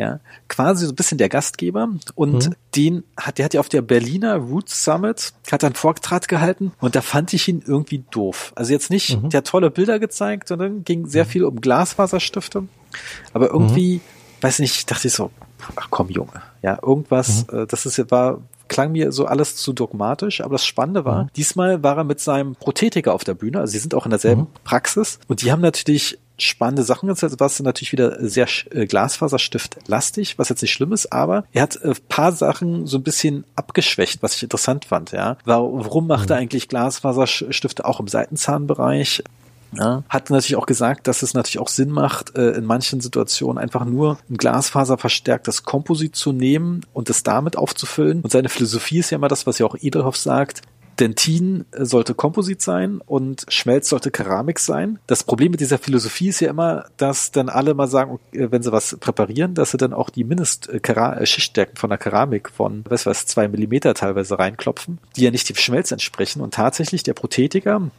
[0.00, 2.54] ja, quasi so ein bisschen der Gastgeber und mhm.
[2.74, 6.96] den hat, der hat ja auf der Berliner Roots Summit, hat einen Vortrag gehalten und
[6.96, 8.54] da fand ich ihn irgendwie doof.
[8.56, 9.28] Also jetzt nicht, mhm.
[9.28, 11.28] der hat tolle Bilder gezeigt, sondern ging sehr mhm.
[11.28, 12.64] viel um Glasfaserstifte,
[13.34, 14.00] aber irgendwie, mhm.
[14.40, 15.30] weiß nicht, dachte ich so,
[15.76, 17.58] ach komm Junge, ja, irgendwas, mhm.
[17.58, 21.28] äh, das ist, war, klang mir so alles zu dogmatisch, aber das Spannende war, mhm.
[21.36, 24.42] diesmal war er mit seinem Prothetiker auf der Bühne, also sie sind auch in derselben
[24.42, 24.64] mhm.
[24.64, 30.48] Praxis und die haben natürlich spannende Sachen gezeigt, was natürlich wieder sehr äh, Glasfaserstift-lastig, was
[30.48, 34.37] jetzt nicht schlimm ist, aber er hat äh, paar Sachen so ein bisschen abgeschwächt, was
[34.37, 35.37] ich interessant fand, ja.
[35.44, 36.35] Warum macht mhm.
[36.35, 39.22] er eigentlich Glasfaserstifte auch im Seitenzahnbereich?
[39.72, 43.57] Ja, hat natürlich auch gesagt, dass es natürlich auch Sinn macht, äh, in manchen Situationen
[43.57, 48.20] einfach nur ein glasfaserverstärktes Komposit zu nehmen und es damit aufzufüllen.
[48.22, 50.62] Und seine Philosophie ist ja immer das, was ja auch Edelhoff sagt.
[51.00, 54.98] Dentin sollte Komposit sein und Schmelz sollte Keramik sein.
[55.06, 58.70] Das Problem mit dieser Philosophie ist ja immer, dass dann alle mal sagen, wenn sie
[58.70, 63.48] was präparieren, dass sie dann auch die Mindestschichtstärken von der Keramik von, was weiß, zwei
[63.48, 66.42] Millimeter teilweise reinklopfen, die ja nicht dem Schmelz entsprechen.
[66.42, 67.90] Und tatsächlich der Prothetiker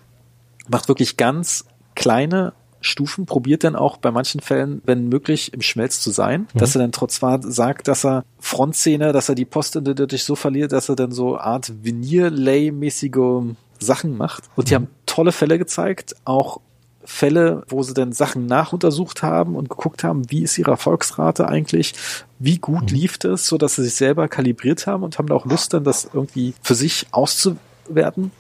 [0.70, 6.02] macht wirklich ganz kleine Stufen, probiert dann auch bei manchen Fällen, wenn möglich, im Schmelz
[6.02, 6.60] zu sein, mhm.
[6.60, 10.36] dass er dann trotz zwar sagt, dass er Frontzähne, dass er die Post dadurch so
[10.36, 14.50] verliert, dass er dann so Art Veneer-Lay-mäßige Sachen macht.
[14.56, 14.76] Und die mhm.
[14.76, 16.60] haben tolle Fälle gezeigt, auch
[17.04, 21.94] Fälle, wo sie dann Sachen nachuntersucht haben und geguckt haben, wie ist ihre Erfolgsrate eigentlich,
[22.40, 22.98] wie gut mhm.
[22.98, 25.84] lief es, so dass sie sich selber kalibriert haben und haben da auch Lust dann
[25.84, 28.32] das irgendwie für sich auszuwerten.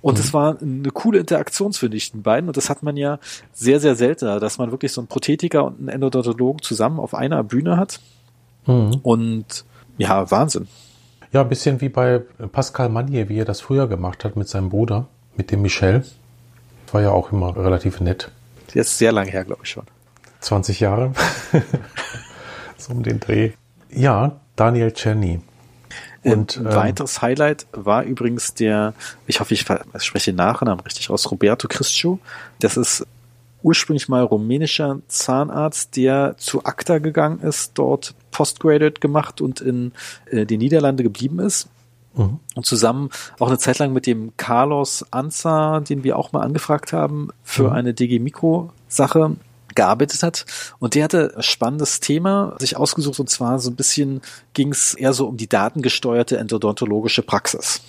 [0.00, 0.32] Und es mhm.
[0.32, 2.48] war eine coole Interaktion zwischen den beiden.
[2.48, 3.18] Und das hat man ja
[3.52, 7.42] sehr, sehr selten, dass man wirklich so einen Prothetiker und einen Endodontologen zusammen auf einer
[7.42, 8.00] Bühne hat.
[8.66, 9.00] Mhm.
[9.02, 9.64] Und
[9.96, 10.68] ja, Wahnsinn.
[11.32, 12.20] Ja, ein bisschen wie bei
[12.52, 16.04] Pascal Manier, wie er das früher gemacht hat mit seinem Bruder, mit dem Michel.
[16.92, 18.30] War ja auch immer relativ nett.
[18.72, 19.84] Jetzt sehr lange her, glaube ich schon.
[20.40, 21.12] 20 Jahre.
[22.78, 23.52] so um den Dreh.
[23.90, 25.40] Ja, Daniel Czerny.
[26.32, 28.94] Und, ein ähm, weiteres Highlight war übrigens der,
[29.26, 32.18] ich hoffe, ich spreche den Nachnamen richtig aus, Roberto Criscio.
[32.60, 33.06] Das ist
[33.62, 39.92] ursprünglich mal rumänischer Zahnarzt, der zu ACTA gegangen ist, dort Postgraduate gemacht und in
[40.30, 41.68] äh, den Niederlande geblieben ist.
[42.14, 42.38] Mhm.
[42.54, 46.92] Und zusammen auch eine Zeit lang mit dem Carlos Anza, den wir auch mal angefragt
[46.92, 47.72] haben, für mhm.
[47.72, 49.36] eine DG Mikro Sache
[49.78, 50.44] gearbeitet hat.
[50.80, 54.94] Und der hatte ein spannendes Thema sich ausgesucht und zwar so ein bisschen ging es
[54.94, 57.80] eher so um die datengesteuerte endodontologische Praxis.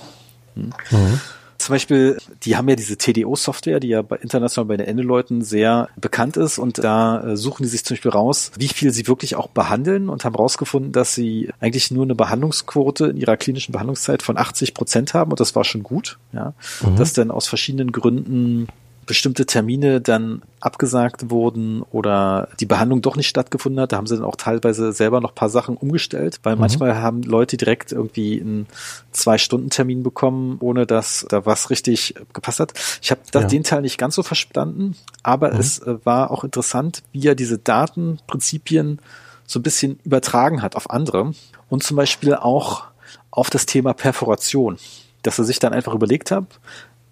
[0.53, 0.73] Hm.
[0.91, 1.19] Mhm.
[1.57, 5.89] Zum Beispiel, die haben ja diese TDO-Software, die ja bei, international bei den Endeleuten sehr
[5.97, 9.35] bekannt ist und da äh, suchen die sich zum Beispiel raus, wie viel sie wirklich
[9.35, 14.23] auch behandeln und haben rausgefunden, dass sie eigentlich nur eine Behandlungsquote in ihrer klinischen Behandlungszeit
[14.23, 16.53] von 80 Prozent haben und das war schon gut, ja.
[16.81, 16.95] Mhm.
[16.95, 18.67] Dass dann aus verschiedenen Gründen
[19.09, 23.91] bestimmte Termine dann abgesagt wurden oder die Behandlung doch nicht stattgefunden hat.
[23.91, 26.61] Da haben sie dann auch teilweise selber noch paar Sachen umgestellt, weil mhm.
[26.61, 28.67] manchmal haben Leute direkt irgendwie einen
[29.11, 32.73] Zwei-Stunden-Termin bekommen, ohne dass da was richtig gepasst hat.
[33.01, 33.41] Ich habe ja.
[33.45, 35.59] den Teil nicht ganz so verstanden, aber mhm.
[35.59, 38.99] es äh, war auch interessant, wie er diese Datenprinzipien
[39.47, 41.33] so ein bisschen übertragen hat auf andere
[41.67, 42.83] und zum Beispiel auch
[43.31, 44.77] auf das Thema Perforation
[45.21, 46.45] dass er sich dann einfach überlegt hat,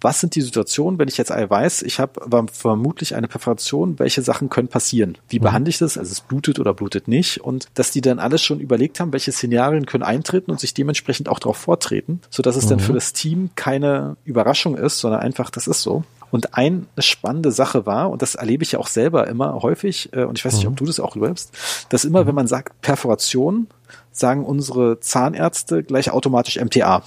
[0.00, 4.48] was sind die Situationen, wenn ich jetzt weiß, ich habe vermutlich eine Perforation, welche Sachen
[4.48, 5.18] können passieren?
[5.28, 5.44] Wie mhm.
[5.44, 5.98] behandle ich das?
[5.98, 7.40] Also es blutet oder blutet nicht?
[7.40, 11.28] Und dass die dann alles schon überlegt haben, welche Szenarien können eintreten und sich dementsprechend
[11.28, 12.70] auch darauf vortreten, sodass es mhm.
[12.70, 16.04] dann für das Team keine Überraschung ist, sondern einfach, das ist so.
[16.30, 20.24] Und eine spannende Sache war, und das erlebe ich ja auch selber immer häufig, äh,
[20.24, 20.76] und ich weiß nicht, ob mhm.
[20.76, 21.56] du das auch lebst,
[21.88, 22.36] dass immer, wenn mhm.
[22.36, 23.68] man sagt Perforation,
[24.12, 27.02] sagen unsere Zahnärzte gleich automatisch MTA.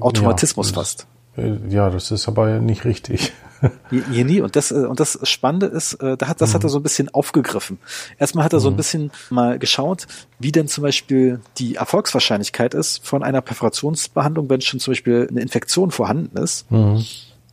[0.00, 1.06] Automatismus ja, fast.
[1.38, 3.32] Äh, ja, das ist aber nicht richtig.
[3.90, 4.40] Je, nie.
[4.40, 6.72] Und das, äh, und das Spannende ist, äh, da hat, das hat er mhm.
[6.72, 7.78] so ein bisschen aufgegriffen.
[8.18, 8.76] Erstmal hat er so ein mhm.
[8.78, 10.06] bisschen mal geschaut,
[10.38, 15.40] wie denn zum Beispiel die Erfolgswahrscheinlichkeit ist von einer Perforationsbehandlung, wenn schon zum Beispiel eine
[15.40, 16.70] Infektion vorhanden ist.
[16.70, 17.04] Mhm.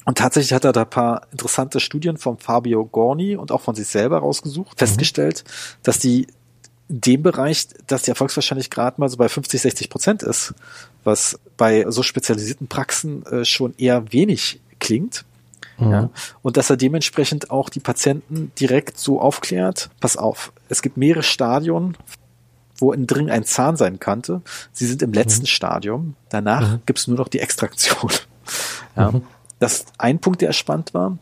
[0.06, 3.74] Und tatsächlich hat er da ein paar interessante Studien von Fabio Gorni und auch von
[3.74, 5.43] sich selber rausgesucht, festgestellt,
[5.82, 6.28] dass die
[6.88, 10.54] dem Bereich, dass die Erfolgswahrscheinlichkeit gerade mal so bei 50, 60 Prozent ist,
[11.04, 15.26] was bei so spezialisierten Praxen äh, schon eher wenig klingt.
[15.78, 15.91] Mhm.
[15.91, 16.10] Ja,
[16.41, 21.24] und dass er dementsprechend auch die Patienten direkt so aufklärt, pass auf, es gibt mehrere
[21.24, 21.98] Stadien,
[22.78, 24.41] wo innen drin ein Zahn sein könnte.
[24.74, 25.48] Sie sind im letzten mhm.
[25.48, 26.15] Stadium.
[26.30, 26.82] Danach mhm.
[26.86, 28.12] gibt's nur noch die Extraktion.
[28.95, 29.24] ja, mhm.
[29.60, 31.17] Das ist ein Punkt, der spannend war.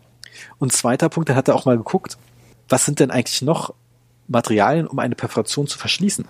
[0.57, 2.17] Und zweiter Punkt, da hat er auch mal geguckt,
[2.69, 3.73] was sind denn eigentlich noch
[4.33, 6.25] Materialien, um eine Perforation zu verschließen.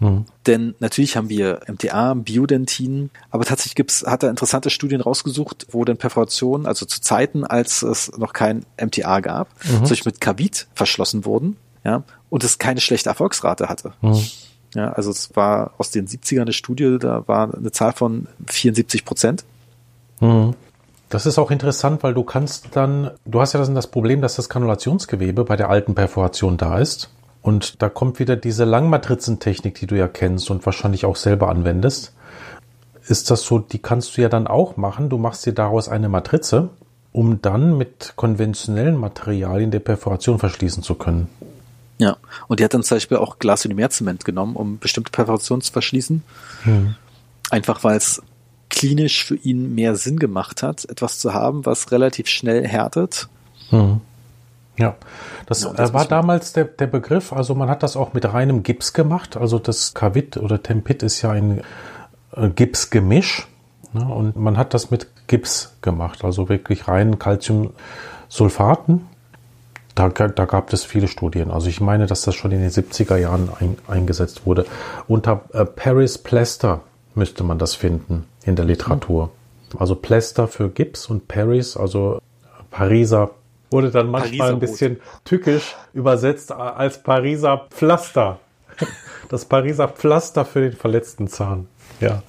[0.00, 0.24] Mhm.
[0.46, 5.84] Denn natürlich haben wir MTA, Biodentin, aber tatsächlich gibt's, hat er interessante Studien rausgesucht, wo
[5.84, 9.84] dann Perforationen, also zu Zeiten, als es noch kein MTA gab, mhm.
[9.84, 11.56] solch mit Kavit verschlossen wurden.
[11.84, 13.92] ja, und es keine schlechte Erfolgsrate hatte.
[14.00, 14.22] Mhm.
[14.74, 19.04] Ja, also es war aus den 70ern eine Studie, da war eine Zahl von 74
[19.04, 19.44] Prozent.
[20.20, 20.54] Mhm.
[21.08, 24.48] Das ist auch interessant, weil du kannst dann, du hast ja das, Problem, dass das
[24.48, 27.10] Granulationsgewebe bei der alten Perforation da ist.
[27.42, 32.12] Und da kommt wieder diese Langmatrizentechnik, die du ja kennst und wahrscheinlich auch selber anwendest.
[33.06, 35.08] Ist das so, die kannst du ja dann auch machen.
[35.08, 36.68] Du machst dir daraus eine Matrize,
[37.12, 41.28] um dann mit konventionellen Materialien der Perforation verschließen zu können.
[41.98, 42.16] Ja,
[42.48, 46.22] und die hat dann zum Beispiel auch Glas-Polymerzement genommen, um bestimmte Perforationen zu verschließen.
[46.62, 46.94] Hm.
[47.50, 48.22] Einfach weil es
[48.70, 53.28] klinisch für ihn mehr Sinn gemacht hat, etwas zu haben, was relativ schnell härtet.
[53.70, 54.00] Hm.
[54.80, 54.96] Ja,
[55.46, 57.32] das, ja, das war damals der, der Begriff.
[57.32, 59.36] Also man hat das auch mit reinem Gips gemacht.
[59.36, 61.60] Also das Kavit oder Tempit ist ja ein
[62.34, 63.46] äh, Gipsgemisch.
[63.92, 64.04] Ne?
[64.06, 69.06] Und man hat das mit Gips gemacht, also wirklich reinen Calciumsulfaten.
[69.94, 71.50] Da, da gab es viele Studien.
[71.50, 74.64] Also ich meine, dass das schon in den 70er Jahren ein, eingesetzt wurde.
[75.08, 76.80] Unter äh, Paris Plaster
[77.14, 79.30] müsste man das finden in der Literatur.
[79.78, 82.20] Also Plaster für Gips und Paris, also
[82.70, 83.30] Pariser,
[83.70, 88.38] wurde dann manchmal Pariser ein bisschen tückisch übersetzt als Pariser Pflaster.
[89.28, 91.68] Das Pariser Pflaster für den verletzten Zahn.
[92.00, 92.22] Ja,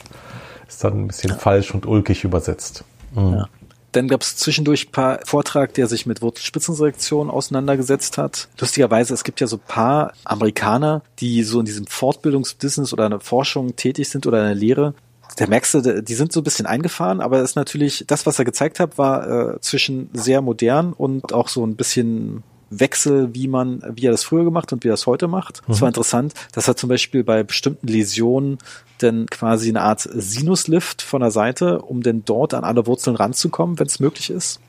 [0.68, 1.38] ist dann ein bisschen ja.
[1.38, 2.84] falsch und ulkig übersetzt.
[3.16, 3.34] Mhm.
[3.34, 3.50] Ja.
[3.94, 8.48] Dann gab es zwischendurch ein paar Vortrag, der sich mit Wurzelspitzenselektion auseinandergesetzt hat.
[8.58, 13.12] Lustigerweise, es gibt ja so ein paar Amerikaner, die so in diesem Fortbildungsbusiness oder in
[13.12, 14.94] der Forschung tätig sind oder in der Lehre.
[15.40, 18.40] Der merkst du, die sind so ein bisschen eingefahren, aber es ist natürlich, das, was
[18.40, 23.48] er gezeigt hat, war äh, zwischen sehr modern und auch so ein bisschen Wechsel, wie
[23.48, 25.62] man, wie er das früher gemacht und wie er das heute macht.
[25.62, 25.72] Mhm.
[25.72, 28.58] Das war interessant, dass er zum Beispiel bei bestimmten Läsionen
[29.02, 33.78] denn quasi eine Art Sinuslift von der Seite, um denn dort an alle Wurzeln ranzukommen,
[33.78, 34.62] wenn es möglich ist.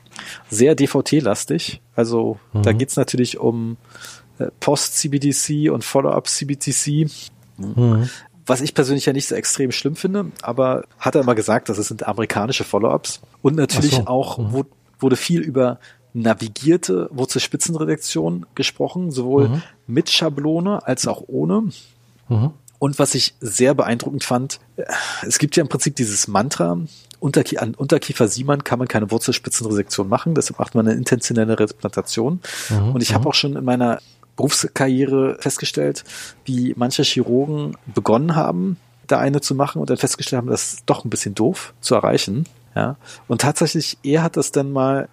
[0.49, 1.81] Sehr DVT-lastig.
[1.95, 2.63] Also mhm.
[2.63, 3.77] da geht's natürlich um
[4.37, 7.09] äh, Post-CBDC und Follow-up-CBDC.
[7.57, 8.09] Mhm.
[8.45, 11.77] Was ich persönlich ja nicht so extrem schlimm finde, aber hat er immer gesagt, dass
[11.77, 13.21] es sind amerikanische Follow-ups.
[13.41, 14.07] Und natürlich so.
[14.07, 14.65] auch mhm.
[14.99, 15.79] wurde viel über
[16.13, 19.61] navigierte Wurzelspitzenredaktion gesprochen, sowohl mhm.
[19.87, 21.69] mit Schablone als auch ohne.
[22.29, 22.51] Mhm.
[22.79, 24.83] Und was ich sehr beeindruckend fand, äh,
[25.25, 26.77] es gibt ja im Prinzip dieses Mantra,
[27.19, 32.41] Unterkie an Unterkiefer Siemann kann man keine Wurzelspitzenresektion machen, deshalb macht man eine intentionelle Replantation.
[32.69, 32.95] Mhm.
[32.95, 33.27] Und ich habe mhm.
[33.27, 33.99] auch schon in meiner
[34.35, 36.03] Berufskarriere festgestellt,
[36.45, 40.83] wie manche Chirurgen begonnen haben, da eine zu machen und dann festgestellt haben, das ist
[40.85, 42.45] doch ein bisschen doof zu erreichen.
[42.75, 42.97] Ja.
[43.27, 45.07] Und tatsächlich, er hat das dann mal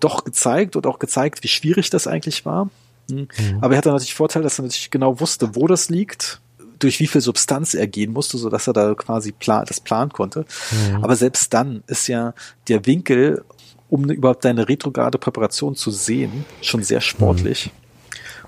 [0.00, 2.70] doch gezeigt und auch gezeigt, wie schwierig das eigentlich war.
[3.10, 3.28] Hm.
[3.38, 3.58] Mhm.
[3.60, 6.40] Aber er hatte natürlich Vorteil, dass er natürlich genau wusste, wo das liegt,
[6.78, 10.12] durch wie viel Substanz er gehen musste, so dass er da quasi plan das planen
[10.12, 10.44] konnte.
[10.70, 11.02] Mhm.
[11.02, 12.34] Aber selbst dann ist ja
[12.68, 13.44] der Winkel,
[13.88, 17.66] um überhaupt deine retrograde Präparation zu sehen, schon sehr sportlich.
[17.66, 17.87] Mhm.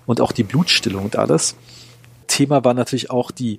[0.06, 1.56] Und auch die Blutstillung und alles.
[2.26, 3.58] Thema war natürlich auch die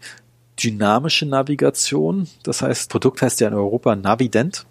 [0.62, 2.28] dynamische Navigation.
[2.44, 4.66] Das heißt, Produkt heißt ja in Europa Navident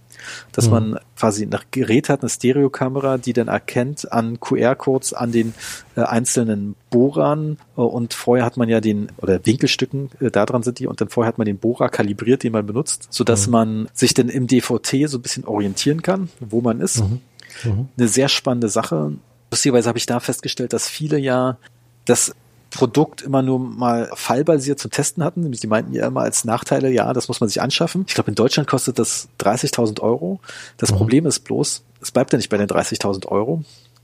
[0.53, 0.71] dass mhm.
[0.71, 5.55] man quasi ein Gerät hat, eine Stereokamera, die dann erkennt an QR-Codes an den
[5.97, 10.63] äh, einzelnen Bohrern äh, und vorher hat man ja den, oder Winkelstücken, äh, da dran
[10.63, 13.53] sind die und dann vorher hat man den Bohrer kalibriert, den man benutzt, sodass mhm.
[13.53, 17.01] man sich dann im DVT so ein bisschen orientieren kann, wo man ist.
[17.01, 17.21] Mhm.
[17.65, 17.89] mhm.
[17.97, 19.13] Eine sehr spannende Sache.
[19.51, 21.59] Lustigerweise habe ich da festgestellt, dass viele ja
[22.05, 22.35] das
[22.71, 25.41] Produkt immer nur mal fallbasiert zum Testen hatten.
[25.41, 28.05] Nämlich die meinten ja immer als Nachteile, ja, das muss man sich anschaffen.
[28.07, 30.41] Ich glaube, in Deutschland kostet das 30.000 Euro.
[30.77, 30.97] Das mhm.
[30.97, 33.63] Problem ist bloß, es bleibt ja nicht bei den 30.000 Euro,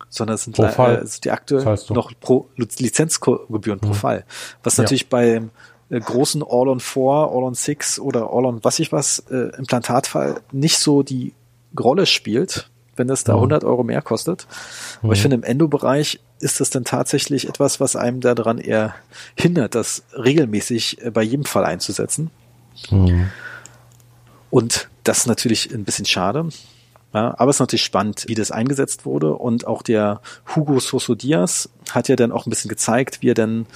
[0.09, 3.87] sondern es sind, äh, die aktuell noch pro Lizenzgebühren mhm.
[3.87, 4.25] pro Fall.
[4.63, 5.09] Was natürlich ja.
[5.11, 5.43] bei
[5.91, 11.35] äh, großen All-on-4, All-on-6 oder All-on was ich was äh, Implantatfall nicht so die
[11.79, 13.39] Rolle spielt, wenn das da mhm.
[13.39, 14.47] 100 Euro mehr kostet.
[14.99, 15.13] Aber mhm.
[15.13, 18.95] ich finde, im Endo-Bereich ist das dann tatsächlich etwas, was einem daran eher
[19.35, 22.31] hindert, das regelmäßig äh, bei jedem Fall einzusetzen.
[22.91, 23.31] Mhm.
[24.51, 26.49] Und das ist natürlich ein bisschen schade.
[27.15, 29.35] Ja, aber es ist natürlich spannend, wie das eingesetzt wurde.
[29.35, 30.21] Und auch der
[30.55, 33.67] Hugo Soso Diaz hat ja dann auch ein bisschen gezeigt, wie er dann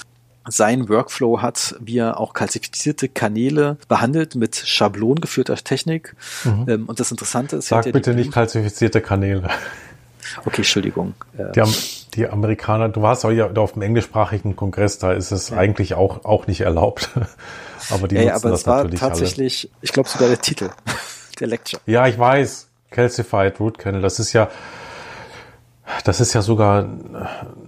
[0.50, 6.14] sein Workflow hat, wie er auch kalzifizierte Kanäle behandelt mit schablongeführter Technik.
[6.44, 6.66] Mhm.
[6.68, 9.48] Ähm, und das Interessante ist, sag bitte nicht kalzifizierte Kanäle.
[10.44, 11.14] Okay, Entschuldigung.
[11.32, 11.62] Die,
[12.14, 15.56] die, Amerikaner, du warst auch ja auf dem englischsprachigen Kongress, da ist es ja.
[15.56, 17.10] eigentlich auch, auch nicht erlaubt.
[17.90, 19.78] aber die ja, ja, aber das war tatsächlich, alle.
[19.82, 20.70] ich glaube sogar der Titel
[21.40, 21.80] der Lecture.
[21.86, 22.68] Ja, ich weiß.
[22.90, 24.48] Calcified Root Canal, das ist ja,
[26.04, 26.88] das ist ja sogar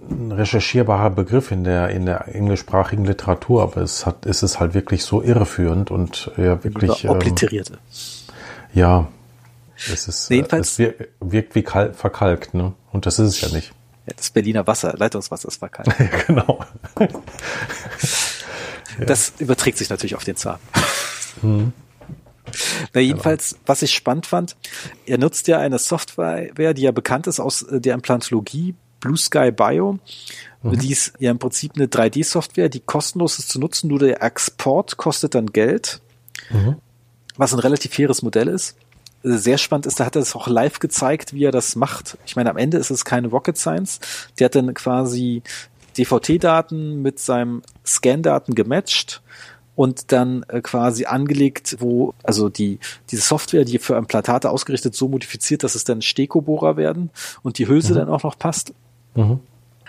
[0.09, 4.73] ein recherchierbarer Begriff in der, in der englischsprachigen Literatur, aber es hat, ist es halt
[4.73, 7.07] wirklich so irreführend und ja, wirklich.
[7.07, 7.73] Obliterierte.
[7.73, 7.79] Ähm,
[8.73, 9.07] ja.
[9.91, 12.73] Es ist, Jedenfalls, es wirkt, wie verkalkt, ne?
[12.91, 13.73] Und das ist es ja nicht.
[14.05, 15.93] Ja, das Berliner Wasser, Leitungswasser ist war kalt.
[16.27, 16.59] genau.
[18.99, 20.59] Das überträgt sich natürlich auf den Zahn.
[21.41, 21.73] Mhm.
[22.93, 24.55] Na, jedenfalls, was ich spannend fand,
[25.07, 29.51] er nutzt ja eine Software, die ja bekannt ist aus äh, der Implantologie, Blue Sky
[29.51, 29.99] Bio.
[30.61, 30.79] Mhm.
[30.79, 34.95] Die ist ja im Prinzip eine 3D-Software, die kostenlos ist zu nutzen, nur der Export
[34.95, 35.99] kostet dann Geld,
[36.49, 36.77] mhm.
[37.35, 38.77] was ein relativ faires Modell ist.
[39.23, 42.17] Sehr spannend ist, da hat er es auch live gezeigt, wie er das macht.
[42.25, 43.99] Ich meine, am Ende ist es keine Rocket Science.
[44.39, 45.43] Der hat dann quasi
[45.97, 49.21] DVT-Daten mit seinem Scan-Daten gematcht
[49.75, 52.79] und dann äh, quasi angelegt, wo also die
[53.11, 57.09] diese Software, die für Implantate ausgerichtet, so modifiziert, dass es dann Stekobohrer werden
[57.41, 57.97] und die Hülse mhm.
[57.97, 58.73] dann auch noch passt.
[59.15, 59.39] Mhm.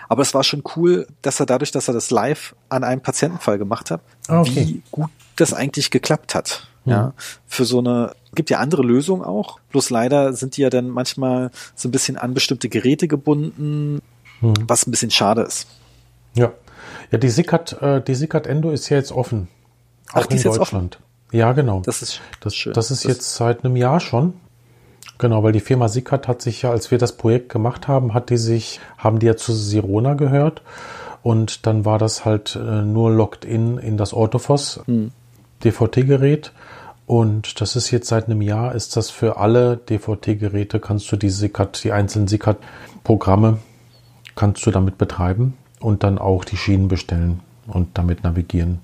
[0.07, 3.57] Aber es war schon cool, dass er dadurch, dass er das live an einem Patientenfall
[3.57, 4.51] gemacht hat, ah, okay.
[4.55, 6.67] wie gut das eigentlich geklappt hat.
[6.85, 6.91] Mhm.
[6.91, 7.13] Ja,
[7.47, 9.59] für so eine gibt ja andere Lösungen auch.
[9.71, 14.01] Bloß leider sind die ja dann manchmal so ein bisschen an bestimmte Geräte gebunden,
[14.41, 14.53] mhm.
[14.67, 15.67] was ein bisschen schade ist.
[16.35, 16.51] Ja,
[17.11, 19.47] ja, die Sickert, äh, die Sickert Endo ist ja jetzt offen.
[20.11, 20.99] Auch Ach, in Deutschland.
[21.31, 21.81] Ja, genau.
[21.81, 22.73] Das ist, das schön.
[22.73, 24.33] Das ist das jetzt seit einem Jahr schon.
[25.17, 28.29] Genau, weil die Firma Sickert hat sich ja, als wir das Projekt gemacht haben, hat
[28.29, 30.61] die sich, haben die ja zu Sirona gehört.
[31.23, 35.11] Und dann war das halt äh, nur locked in in das Orthophos hm.
[35.63, 36.51] DVT-Gerät.
[37.07, 41.29] Und das ist jetzt seit einem Jahr, ist das für alle DVT-Geräte, kannst du die
[41.29, 43.59] Sickert, die einzelnen Sickert-Programme,
[44.35, 48.79] kannst du damit betreiben und dann auch die Schienen bestellen und damit navigieren.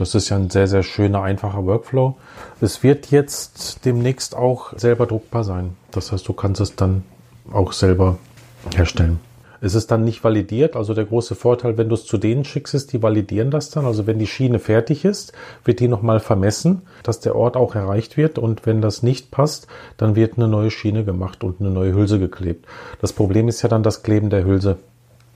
[0.00, 2.16] Das ist ja ein sehr, sehr schöner, einfacher Workflow.
[2.62, 5.76] Es wird jetzt demnächst auch selber druckbar sein.
[5.90, 7.04] Das heißt, du kannst es dann
[7.52, 8.16] auch selber
[8.74, 9.20] herstellen.
[9.60, 10.74] Es ist dann nicht validiert.
[10.74, 13.84] Also der große Vorteil, wenn du es zu denen schickst, ist, die validieren das dann.
[13.84, 15.34] Also wenn die Schiene fertig ist,
[15.66, 18.38] wird die nochmal vermessen, dass der Ort auch erreicht wird.
[18.38, 19.66] Und wenn das nicht passt,
[19.98, 22.64] dann wird eine neue Schiene gemacht und eine neue Hülse geklebt.
[23.02, 24.78] Das Problem ist ja dann das Kleben der Hülse.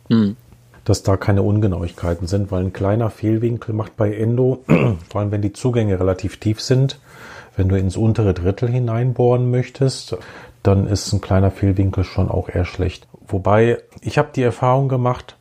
[0.09, 0.37] Mhm
[0.85, 4.65] dass da keine Ungenauigkeiten sind, weil ein kleiner Fehlwinkel macht bei Endo,
[5.11, 6.99] vor allem wenn die Zugänge relativ tief sind,
[7.57, 10.17] wenn du ins untere Drittel hineinbohren möchtest,
[10.63, 13.07] dann ist ein kleiner Fehlwinkel schon auch eher schlecht.
[13.27, 15.37] Wobei ich habe die Erfahrung gemacht,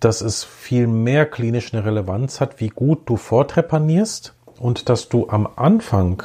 [0.00, 5.28] dass es viel mehr klinisch eine Relevanz hat, wie gut du vortrepanierst und dass du
[5.28, 6.22] am Anfang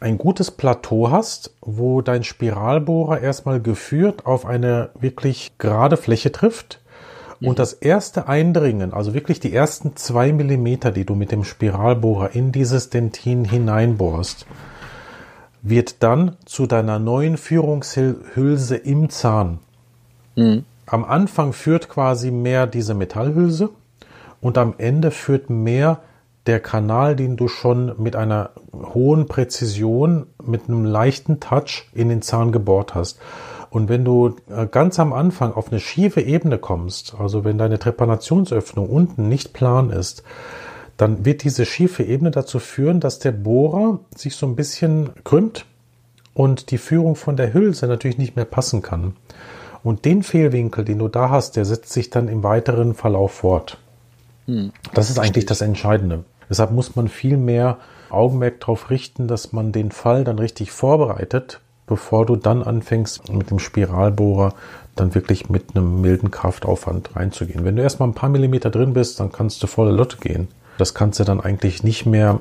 [0.00, 6.80] ein gutes Plateau hast, wo dein Spiralbohrer erstmal geführt auf eine wirklich gerade Fläche trifft
[7.46, 12.34] und das erste Eindringen, also wirklich die ersten zwei Millimeter, die du mit dem Spiralbohrer
[12.34, 14.46] in dieses Dentin hineinbohrst,
[15.62, 19.58] wird dann zu deiner neuen Führungshülse im Zahn.
[20.36, 20.64] Mhm.
[20.86, 23.70] Am Anfang führt quasi mehr diese Metallhülse
[24.40, 26.00] und am Ende führt mehr
[26.46, 32.20] der Kanal, den du schon mit einer hohen Präzision, mit einem leichten Touch in den
[32.20, 33.18] Zahn gebohrt hast.
[33.74, 37.80] Und wenn du äh, ganz am Anfang auf eine schiefe Ebene kommst, also wenn deine
[37.80, 40.22] Trepanationsöffnung unten nicht plan ist,
[40.96, 45.66] dann wird diese schiefe Ebene dazu führen, dass der Bohrer sich so ein bisschen krümmt
[46.34, 49.16] und die Führung von der Hülse natürlich nicht mehr passen kann.
[49.82, 53.78] Und den Fehlwinkel, den du da hast, der setzt sich dann im weiteren Verlauf fort.
[54.46, 54.70] Hm.
[54.92, 56.22] Das ist eigentlich das Entscheidende.
[56.48, 61.60] Deshalb muss man viel mehr Augenmerk darauf richten, dass man den Fall dann richtig vorbereitet,
[61.86, 64.54] bevor du dann anfängst mit dem Spiralbohrer
[64.94, 67.64] dann wirklich mit einem milden Kraftaufwand reinzugehen.
[67.64, 70.48] Wenn du erstmal ein paar Millimeter drin bist, dann kannst du volle Lotte gehen.
[70.78, 72.40] Das kannst du dann eigentlich nicht mehr,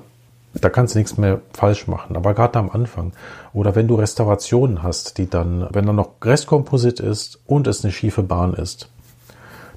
[0.53, 2.15] da kannst du nichts mehr falsch machen.
[2.15, 3.12] Aber gerade am Anfang.
[3.53, 7.91] Oder wenn du Restaurationen hast, die dann, wenn da noch Restkomposit ist und es eine
[7.91, 8.89] schiefe Bahn ist,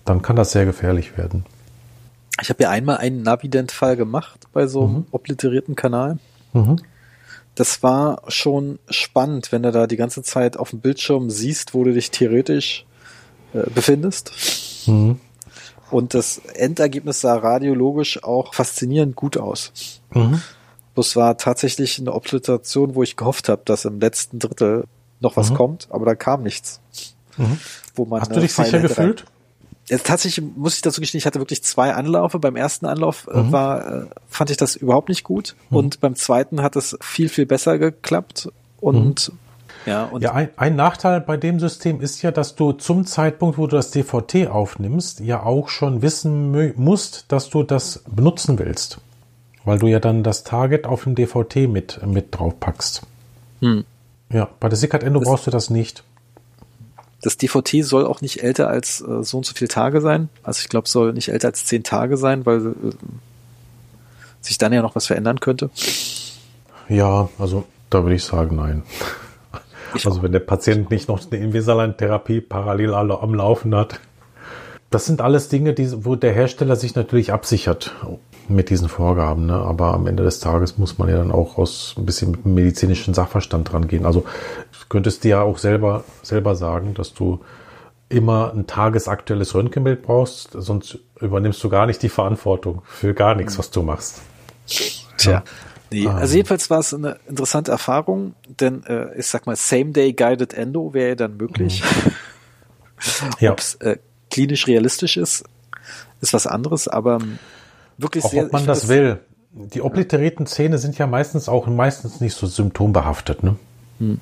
[0.05, 1.45] dann kann das sehr gefährlich werden.
[2.43, 5.07] Ich habe ja einmal einen Navident-Fall gemacht bei so einem mhm.
[5.11, 6.19] obliterierten Kanal.
[6.53, 6.77] Mhm
[7.57, 11.85] das war schon spannend, wenn du da die ganze Zeit auf dem Bildschirm siehst, wo
[11.85, 12.85] du dich theoretisch
[13.55, 14.33] äh, befindest.
[14.87, 15.19] Mhm.
[15.91, 19.73] Und das Endergebnis sah radiologisch auch faszinierend gut aus.
[20.13, 20.43] Mhm.
[20.95, 24.85] Das war tatsächlich eine Obliteration, wo ich gehofft habe, dass im letzten Drittel
[25.21, 25.55] noch was mhm.
[25.55, 26.81] kommt, aber da kam nichts.
[27.39, 27.59] Mhm.
[27.95, 29.25] Wo man Hast du dich sicher gefühlt?
[29.89, 32.41] Jetzt tatsächlich muss ich dazu gestehen, ich hatte wirklich zwei Anlaufe.
[32.41, 33.53] Beim ersten Anlauf äh, mhm.
[33.53, 35.55] war, äh, fand ich das überhaupt nicht gut.
[35.71, 35.77] Mhm.
[35.77, 38.51] Und beim zweiten hat es viel, viel besser geklappt.
[38.81, 39.39] Und mhm.
[39.87, 43.59] ja, und ja ein, ein, Nachteil bei dem System ist ja, dass du zum Zeitpunkt,
[43.59, 48.99] wo du das DVT aufnimmst, ja auch schon wissen musst, dass du das benutzen willst.
[49.65, 53.03] Weil du ja dann das Target auf dem DVT mit, mit drauf packst.
[53.61, 53.85] Hm.
[54.31, 56.03] Ja, bei der Sickert Endo brauchst du das nicht.
[57.23, 60.29] Das DVT soll auch nicht älter als äh, so und so viele Tage sein.
[60.43, 62.73] Also ich glaube, soll nicht älter als zehn Tage sein, weil äh,
[64.41, 65.71] sich dann ja noch was verändern könnte.
[66.89, 68.83] Ja, also da würde ich sagen, nein.
[69.95, 74.01] Ich also wenn der Patient nicht noch eine Invisalign-Therapie parallel am Laufen hat,
[74.91, 77.93] Das sind alles Dinge, die, wo der Hersteller sich natürlich absichert
[78.49, 79.47] mit diesen Vorgaben.
[79.47, 79.55] Ne?
[79.55, 83.15] Aber am Ende des Tages muss man ja dann auch aus ein bisschen mit medizinischen
[83.15, 84.07] Sachverstand dran gehen.
[84.07, 84.25] Also
[84.89, 87.41] könntest du ja auch selber, selber sagen, dass du
[88.09, 93.59] immer ein tagesaktuelles Röntgenbild brauchst, sonst übernimmst du gar nicht die Verantwortung für gar nichts,
[93.59, 94.23] was du machst.
[95.17, 95.43] Tja.
[95.91, 96.17] Nee, ah.
[96.17, 101.11] also jedenfalls war es eine interessante Erfahrung, denn äh, ich sag mal, Same-Day-Guided Endo wäre
[101.11, 101.83] ja dann möglich.
[101.83, 103.31] Mhm.
[103.41, 103.53] ja.
[103.53, 103.99] Ob es äh,
[104.31, 105.45] klinisch realistisch ist,
[106.21, 107.21] ist was anderes, aber
[107.99, 108.47] wirklich auch sehr.
[108.47, 109.21] Ob man das, das will.
[109.53, 113.57] Die obliterierten Zähne sind ja meistens auch meistens nicht so symptombehaftet, ne?
[113.99, 114.21] Hm.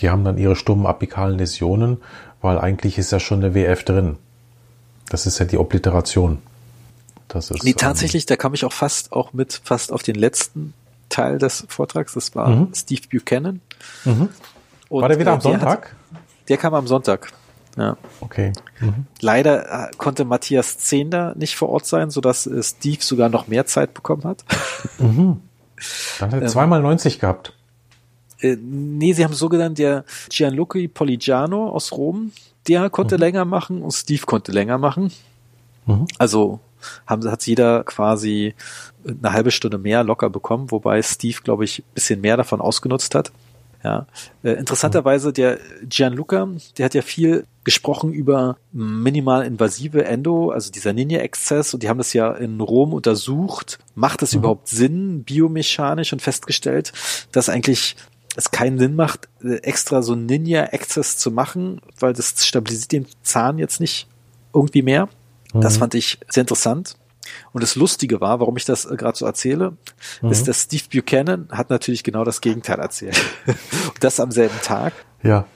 [0.00, 1.98] Die haben dann ihre stummen apikalen Läsionen,
[2.40, 4.16] weil eigentlich ist ja schon eine WF drin.
[5.10, 6.38] Das ist ja die Obliteration.
[7.28, 10.14] Das ist, nee, tatsächlich, ähm, da kam ich auch fast auch mit fast auf den
[10.14, 10.72] letzten
[11.08, 12.14] Teil des Vortrags.
[12.14, 12.72] Das war mhm.
[12.74, 13.60] Steve Buchanan.
[14.04, 14.28] Mhm.
[14.88, 15.90] war der wieder am Sonntag?
[15.90, 16.18] Hat,
[16.48, 17.32] der kam am Sonntag.
[17.78, 17.96] Ja.
[18.20, 18.52] Okay.
[18.80, 19.06] Mhm.
[19.20, 23.94] Leider äh, konnte Matthias Zehnder nicht vor Ort sein, sodass Steve sogar noch mehr Zeit
[23.94, 24.44] bekommen hat.
[24.98, 25.40] Mhm.
[26.18, 27.52] Dann hat er ähm, zweimal 90 gehabt.
[28.40, 32.32] Äh, nee, sie haben so genannt, der Gianluca Poligiano aus Rom,
[32.68, 33.20] der konnte mhm.
[33.20, 35.12] länger machen und Steve konnte länger machen.
[35.86, 36.06] Mhm.
[36.18, 36.60] Also
[37.06, 38.54] haben, hat jeder quasi
[39.04, 43.32] eine halbe Stunde mehr locker bekommen, wobei Steve, glaube ich, bisschen mehr davon ausgenutzt hat.
[43.84, 44.06] Ja,
[44.42, 50.92] äh, interessanterweise der Gianluca, der hat ja viel gesprochen über minimal invasive Endo, also dieser
[50.92, 53.78] Ninja-Exzess und die haben das ja in Rom untersucht.
[53.94, 54.40] Macht es mhm.
[54.40, 56.92] überhaupt Sinn, biomechanisch und festgestellt,
[57.30, 57.94] dass eigentlich
[58.36, 63.58] es keinen Sinn macht, äh, extra so Ninja-Exzess zu machen, weil das stabilisiert den Zahn
[63.58, 64.08] jetzt nicht
[64.54, 65.08] irgendwie mehr.
[65.52, 65.60] Mhm.
[65.60, 66.96] Das fand ich sehr interessant.
[67.52, 69.76] Und das Lustige war, warum ich das äh, gerade so erzähle,
[70.22, 70.30] mhm.
[70.30, 73.20] ist, dass Steve Buchanan hat natürlich genau das Gegenteil erzählt.
[73.46, 74.92] Und das am selben Tag.
[75.22, 75.46] Ja.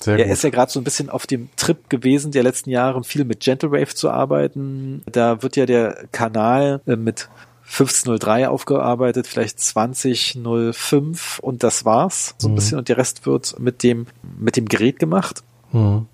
[0.00, 0.32] Sehr er gut.
[0.32, 3.40] ist ja gerade so ein bisschen auf dem Trip gewesen, der letzten Jahre viel mit
[3.40, 5.02] Gentle Wave zu arbeiten.
[5.10, 7.28] Da wird ja der Kanal äh, mit
[7.70, 12.34] 1503 aufgearbeitet, vielleicht 2005 und das war's.
[12.38, 12.54] So ein mhm.
[12.56, 14.06] bisschen und der Rest wird mit dem,
[14.38, 15.44] mit dem Gerät gemacht.
[15.72, 16.06] Mhm.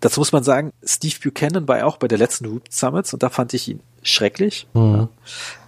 [0.00, 3.22] Dazu muss man sagen, Steve Buchanan war ja auch bei der letzten Root Summits und
[3.22, 4.66] da fand ich ihn schrecklich.
[4.74, 5.08] Mhm.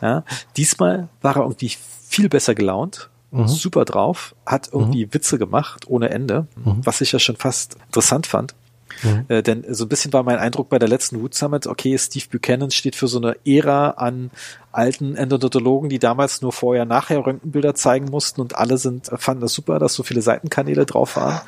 [0.03, 0.25] Ja,
[0.57, 1.77] diesmal war er irgendwie
[2.09, 3.49] viel besser gelaunt, mhm.
[3.49, 5.15] super drauf, hat irgendwie mhm.
[5.15, 6.81] Witze gemacht ohne Ende, mhm.
[6.85, 8.55] was ich ja schon fast interessant fand.
[9.03, 9.25] Mhm.
[9.29, 12.27] Äh, denn so ein bisschen war mein Eindruck bei der letzten Root Summit, okay, Steve
[12.31, 14.31] Buchanan steht für so eine Ära an
[14.71, 19.53] alten Endodontologen, die damals nur vorher, nachher Röntgenbilder zeigen mussten und alle sind, fanden das
[19.53, 21.41] super, dass so viele Seitenkanäle drauf waren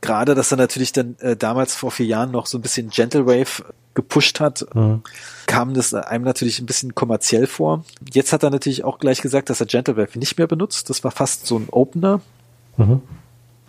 [0.00, 3.26] gerade, dass er natürlich dann äh, damals vor vier Jahren noch so ein bisschen Gentle
[3.26, 5.02] Wave gepusht hat, mhm.
[5.46, 7.84] kam das einem natürlich ein bisschen kommerziell vor.
[8.12, 10.88] Jetzt hat er natürlich auch gleich gesagt, dass er Gentle Wave nicht mehr benutzt.
[10.88, 12.20] Das war fast so ein Opener.
[12.76, 13.02] Mhm.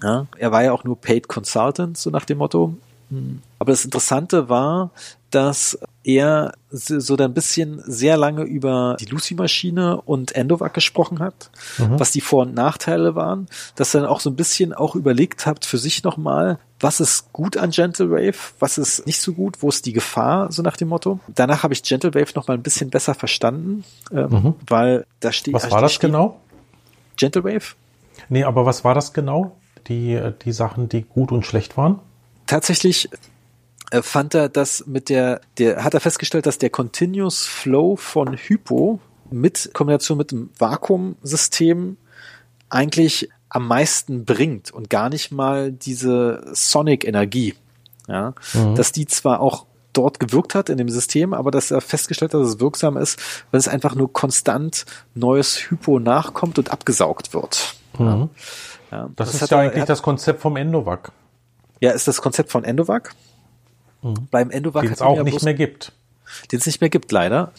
[0.03, 2.75] Ja, er war ja auch nur Paid Consultant, so nach dem Motto.
[3.09, 3.41] Hm.
[3.57, 4.91] Aber das Interessante war,
[5.31, 11.99] dass er so ein bisschen sehr lange über die Lucy-Maschine und Endovac gesprochen hat, mhm.
[11.99, 15.45] was die Vor- und Nachteile waren, dass er dann auch so ein bisschen auch überlegt
[15.45, 19.61] hat für sich nochmal, was ist gut an Gentle Wave, was ist nicht so gut,
[19.61, 21.19] wo ist die Gefahr, so nach dem Motto.
[21.27, 24.55] Danach habe ich Gentle Wave nochmal ein bisschen besser verstanden, ähm, mhm.
[24.67, 25.53] weil da steht...
[25.53, 26.39] Was war das steht, genau?
[27.17, 27.75] Gentle Wave?
[28.29, 29.57] Nee, aber was war das genau?
[29.87, 31.99] Die, die Sachen, die gut und schlecht waren?
[32.45, 33.17] Tatsächlich äh,
[33.91, 38.99] fand er das mit der, der, hat er festgestellt, dass der Continuous Flow von Hypo
[39.31, 41.97] mit Kombination mit dem Vakuumsystem
[42.69, 47.55] eigentlich am meisten bringt und gar nicht mal diese Sonic-Energie.
[48.07, 48.75] Ja, mhm.
[48.75, 52.41] dass die zwar auch dort gewirkt hat in dem System, aber dass er festgestellt hat,
[52.41, 53.19] dass es wirksam ist,
[53.51, 57.75] weil es einfach nur konstant neues Hypo nachkommt und abgesaugt wird.
[57.97, 58.05] Mhm.
[58.05, 58.29] Ja.
[58.91, 61.11] Ja, das, das, ist ja eigentlich er, das Konzept vom Endovac.
[61.79, 63.13] Ja, ist das Konzept von Endovac.
[64.01, 64.27] Mhm.
[64.31, 64.83] Beim Endovac.
[64.83, 65.91] Den es auch ja nicht mehr gibt.
[66.51, 67.51] Den es nicht mehr gibt, leider.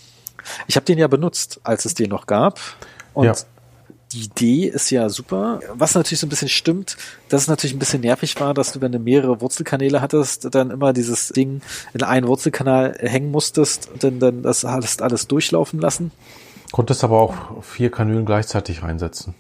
[0.67, 2.61] Ich habe den ja benutzt, als es den noch gab.
[3.15, 3.35] Und ja.
[4.13, 5.61] die Idee ist ja super.
[5.75, 6.97] Was natürlich so ein bisschen stimmt,
[7.29, 10.71] dass es natürlich ein bisschen nervig war, dass du, wenn du mehrere Wurzelkanäle hattest, dann
[10.71, 11.61] immer dieses Ding
[11.93, 16.13] in einen Wurzelkanal hängen musstest und dann, dann das alles, alles durchlaufen lassen.
[16.73, 19.35] Konntest aber auch vier Kanülen gleichzeitig reinsetzen.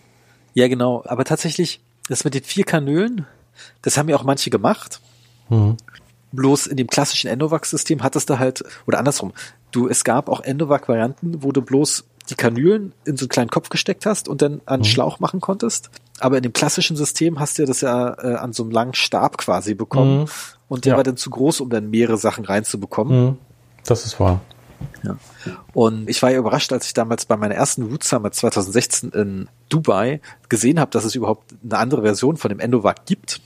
[0.54, 1.04] Ja, genau.
[1.06, 3.26] Aber tatsächlich, das mit den vier Kanülen,
[3.82, 5.00] das haben ja auch manche gemacht.
[5.48, 5.76] Mhm.
[6.32, 9.32] Bloß in dem klassischen Endovac-System hattest du halt, oder andersrum,
[9.72, 13.68] du, es gab auch Endovac-Varianten, wo du bloß die Kanülen in so einen kleinen Kopf
[13.68, 14.86] gesteckt hast und dann einen mhm.
[14.86, 15.90] Schlauch machen konntest.
[16.20, 18.94] Aber in dem klassischen System hast du ja das ja äh, an so einem langen
[18.94, 20.20] Stab quasi bekommen.
[20.20, 20.26] Mhm.
[20.68, 20.96] Und der ja.
[20.96, 23.24] war dann zu groß, um dann mehrere Sachen reinzubekommen.
[23.24, 23.38] Mhm.
[23.84, 24.40] Das ist wahr.
[25.02, 25.16] Ja.
[25.72, 29.48] Und ich war ja überrascht, als ich damals bei meiner ersten Root Summit 2016 in
[29.68, 33.40] Dubai gesehen habe, dass es überhaupt eine andere Version von dem Endovac gibt.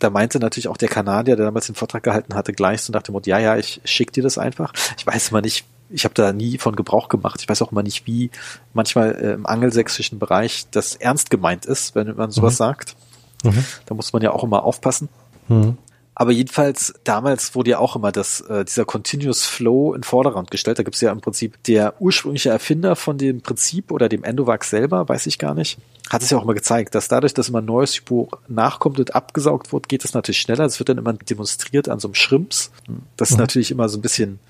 [0.00, 3.02] Da meinte natürlich auch der Kanadier, der damals den Vortrag gehalten hatte, gleich so nach
[3.02, 4.72] dem Motto, ja, ja, ich schick dir das einfach.
[4.98, 7.40] Ich weiß immer nicht, ich habe da nie von Gebrauch gemacht.
[7.40, 8.30] Ich weiß auch immer nicht, wie
[8.72, 12.58] manchmal äh, im angelsächsischen Bereich das ernst gemeint ist, wenn man sowas mhm.
[12.58, 12.96] sagt.
[13.44, 13.64] Mhm.
[13.86, 15.08] Da muss man ja auch immer aufpassen.
[15.48, 15.76] Mhm.
[16.20, 20.78] Aber jedenfalls, damals wurde ja auch immer das, äh, dieser Continuous Flow in Vordergrund gestellt.
[20.78, 24.64] Da gibt es ja im Prinzip der ursprüngliche Erfinder von dem Prinzip oder dem Endovac
[24.64, 25.78] selber, weiß ich gar nicht,
[26.10, 29.14] hat es ja auch immer gezeigt, dass dadurch, dass immer ein neues Hypo nachkommt und
[29.14, 30.64] abgesaugt wird, geht es natürlich schneller.
[30.64, 32.70] Das wird dann immer demonstriert an so einem Schrimps.
[33.16, 33.40] Das ist mhm.
[33.40, 34.40] natürlich immer so ein bisschen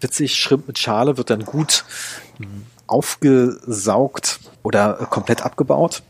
[0.00, 0.34] witzig.
[0.34, 1.84] Schrimp mit Schale wird dann gut
[2.38, 6.02] hm, aufgesaugt oder komplett abgebaut.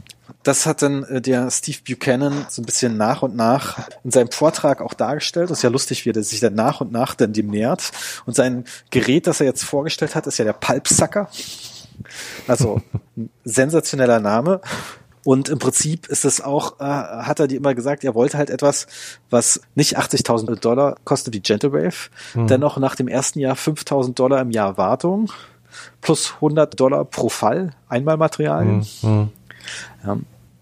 [0.43, 4.31] Das hat dann äh, der Steve Buchanan so ein bisschen nach und nach in seinem
[4.31, 5.51] Vortrag auch dargestellt.
[5.51, 7.91] Das ist ja lustig, wie er sich dann nach und nach dann dem nähert.
[8.27, 11.29] Und sein Gerät, das er jetzt vorgestellt hat, ist ja der Pulpsucker.
[12.49, 12.81] Also
[13.17, 14.61] ein sensationeller Name.
[15.25, 18.51] Und im Prinzip ist es auch, äh, hat er dir immer gesagt, er wollte halt
[18.51, 18.89] etwas,
[19.31, 22.49] was nicht 80.000 Dollar kostet wie Gentlewave, mhm.
[22.49, 25.31] dennoch nach dem ersten Jahr 5.000 Dollar im Jahr Wartung
[26.01, 28.87] plus 100 Dollar pro Fall Einmalmaterialien.
[29.03, 29.29] Mhm.
[30.05, 30.19] Ja.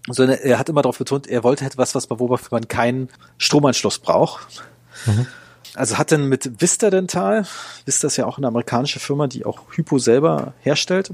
[0.07, 3.99] Sondern er hat immer darauf betont, er wollte etwas, was man, wofür man keinen Stromanschluss
[3.99, 4.63] braucht.
[5.05, 5.27] Mhm.
[5.75, 7.45] Also hat dann mit Vista Dental,
[7.85, 11.11] Vista ist ja auch eine amerikanische Firma, die auch Hypo selber herstellt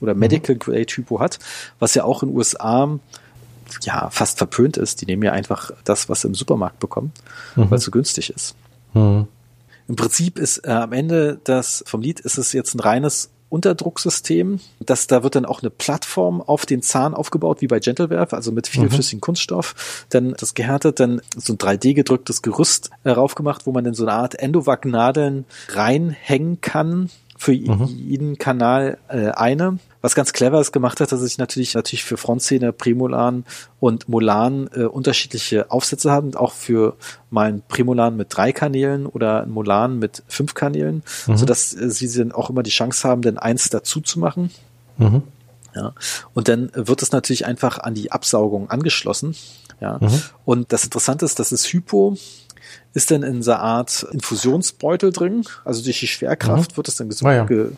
[0.00, 0.14] oder.
[0.14, 1.38] Medical Grade Hypo hat,
[1.78, 2.98] was ja auch in den USA
[3.82, 5.00] ja fast verpönt ist.
[5.00, 7.12] Die nehmen ja einfach das, was sie im Supermarkt bekommen,
[7.54, 7.70] mhm.
[7.70, 8.56] weil es so günstig ist.
[8.94, 9.28] Mhm.
[9.86, 14.58] Im Prinzip ist äh, am Ende das vom Lied ist es jetzt ein reines Unterdrucksystem.
[14.80, 18.50] Das, da wird dann auch eine Plattform auf den Zahn aufgebaut, wie bei Gentlewerf, also
[18.50, 18.90] mit viel mhm.
[18.90, 20.06] flüssigem Kunststoff.
[20.08, 24.04] Dann das gehärtet, dann so ein 3D gedrücktes Gerüst äh, raufgemacht, wo man in so
[24.04, 27.10] eine Art Endovac-Nadeln reinhängen kann
[27.44, 27.84] für mhm.
[27.84, 29.78] jeden Kanal äh, eine.
[30.00, 33.44] Was ganz clever ist gemacht hat, dass ich natürlich natürlich für Frontzähne, Prämolan
[33.80, 36.96] und Molan äh, unterschiedliche Aufsätze haben, auch für
[37.28, 41.36] mal ein Prämolan mit drei Kanälen oder ein Molan mit fünf Kanälen, mhm.
[41.36, 44.50] sodass äh, sie dann auch immer die Chance haben, denn eins dazu zu machen.
[44.96, 45.22] Mhm.
[45.74, 45.92] Ja.
[46.32, 49.36] Und dann wird es natürlich einfach an die Absaugung angeschlossen.
[49.80, 49.98] Ja.
[50.00, 50.22] Mhm.
[50.46, 52.16] Und das Interessante ist, dass es Hypo
[52.94, 55.44] ist dann in so einer Art Infusionsbeutel drin.
[55.64, 56.76] Also durch die Schwerkraft mhm.
[56.76, 57.30] wird es dann gesund.
[57.30, 57.44] Ah, ja.
[57.44, 57.70] ge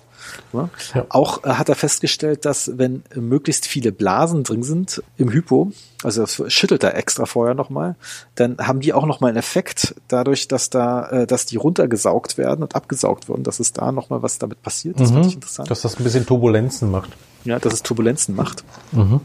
[0.52, 0.68] ja.
[0.94, 1.06] Ja.
[1.08, 6.22] Auch äh, hat er festgestellt, dass wenn möglichst viele Blasen drin sind im Hypo, also
[6.22, 7.94] das schüttelt er extra vorher nochmal,
[8.34, 12.62] dann haben die auch nochmal einen Effekt dadurch, dass da, äh, dass die runtergesaugt werden
[12.62, 14.98] und abgesaugt werden, dass es da nochmal was damit passiert.
[15.00, 15.14] Das mhm.
[15.14, 15.70] fand ich interessant.
[15.70, 17.10] Dass das ein bisschen Turbulenzen macht.
[17.44, 18.64] Ja, dass es Turbulenzen macht.
[18.92, 19.20] Mhm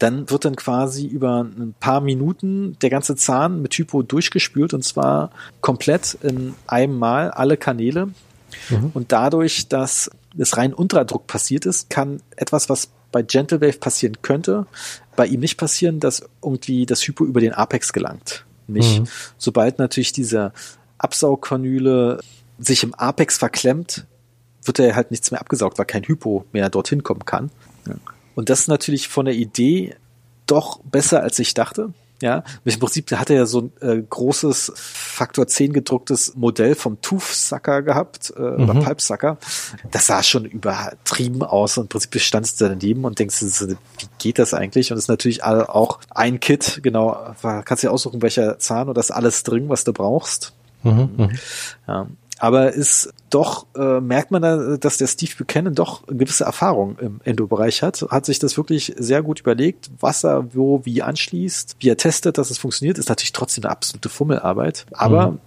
[0.00, 4.82] dann wird dann quasi über ein paar Minuten der ganze Zahn mit Hypo durchgespült und
[4.82, 5.30] zwar
[5.60, 8.06] komplett in einem Mal alle Kanäle.
[8.70, 8.90] Mhm.
[8.94, 14.16] Und dadurch, dass es rein Unterdruck passiert ist, kann etwas, was bei Gentle Wave passieren
[14.22, 14.66] könnte,
[15.16, 18.46] bei ihm nicht passieren, dass irgendwie das Hypo über den Apex gelangt.
[18.68, 19.00] Nicht.
[19.00, 19.06] Mhm.
[19.36, 20.52] Sobald natürlich diese
[20.96, 22.20] Absaugkanüle
[22.58, 24.06] sich im Apex verklemmt,
[24.64, 27.50] wird er halt nichts mehr abgesaugt, weil kein Hypo mehr dorthin kommen kann.
[27.86, 27.94] Ja.
[28.34, 29.96] Und das ist natürlich von der Idee
[30.46, 31.92] doch besser, als ich dachte.
[32.22, 37.00] Ja, im Prinzip hat er ja so ein äh, großes Faktor 10 gedrucktes Modell vom
[37.00, 38.68] Tooth-Sucker gehabt, äh, mhm.
[38.68, 39.38] oder Pulp-Sucker.
[39.90, 43.76] Das sah schon übertrieben aus und im Prinzip standst du daneben und denkst, wie
[44.18, 44.92] geht das eigentlich?
[44.92, 48.98] Und es ist natürlich auch ein Kit, genau, kannst du dir aussuchen, welcher Zahn und
[48.98, 50.52] das alles drin, was du brauchst.
[50.82, 51.38] Mhm, mhm.
[51.88, 52.06] ja.
[52.40, 57.20] Aber ist doch, äh, merkt man da, dass der Steve Buchanan doch gewisse Erfahrung im
[57.22, 61.90] Endo-Bereich hat, hat sich das wirklich sehr gut überlegt, was er wo wie anschließt, wie
[61.90, 64.86] er testet, dass es funktioniert, ist natürlich trotzdem eine absolute Fummelarbeit.
[64.92, 65.38] Aber mhm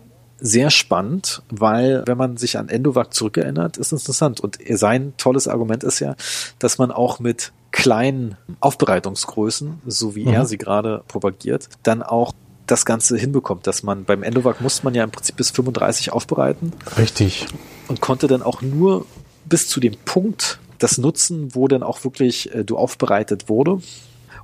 [0.46, 4.42] sehr spannend, weil wenn man sich an Endovac zurückerinnert, ist interessant.
[4.42, 6.16] Und sein tolles Argument ist ja,
[6.60, 10.34] dass man auch mit kleinen Aufbereitungsgrößen, so wie mhm.
[10.34, 12.34] er sie gerade propagiert, dann auch
[12.68, 16.72] das Ganze hinbekommt, dass man beim Endovac musste man ja im Prinzip bis 35 aufbereiten.
[16.98, 17.48] Richtig.
[17.88, 19.06] Und konnte dann auch nur
[19.46, 23.82] bis zu dem Punkt das nutzen, wo dann auch wirklich äh, du aufbereitet wurde.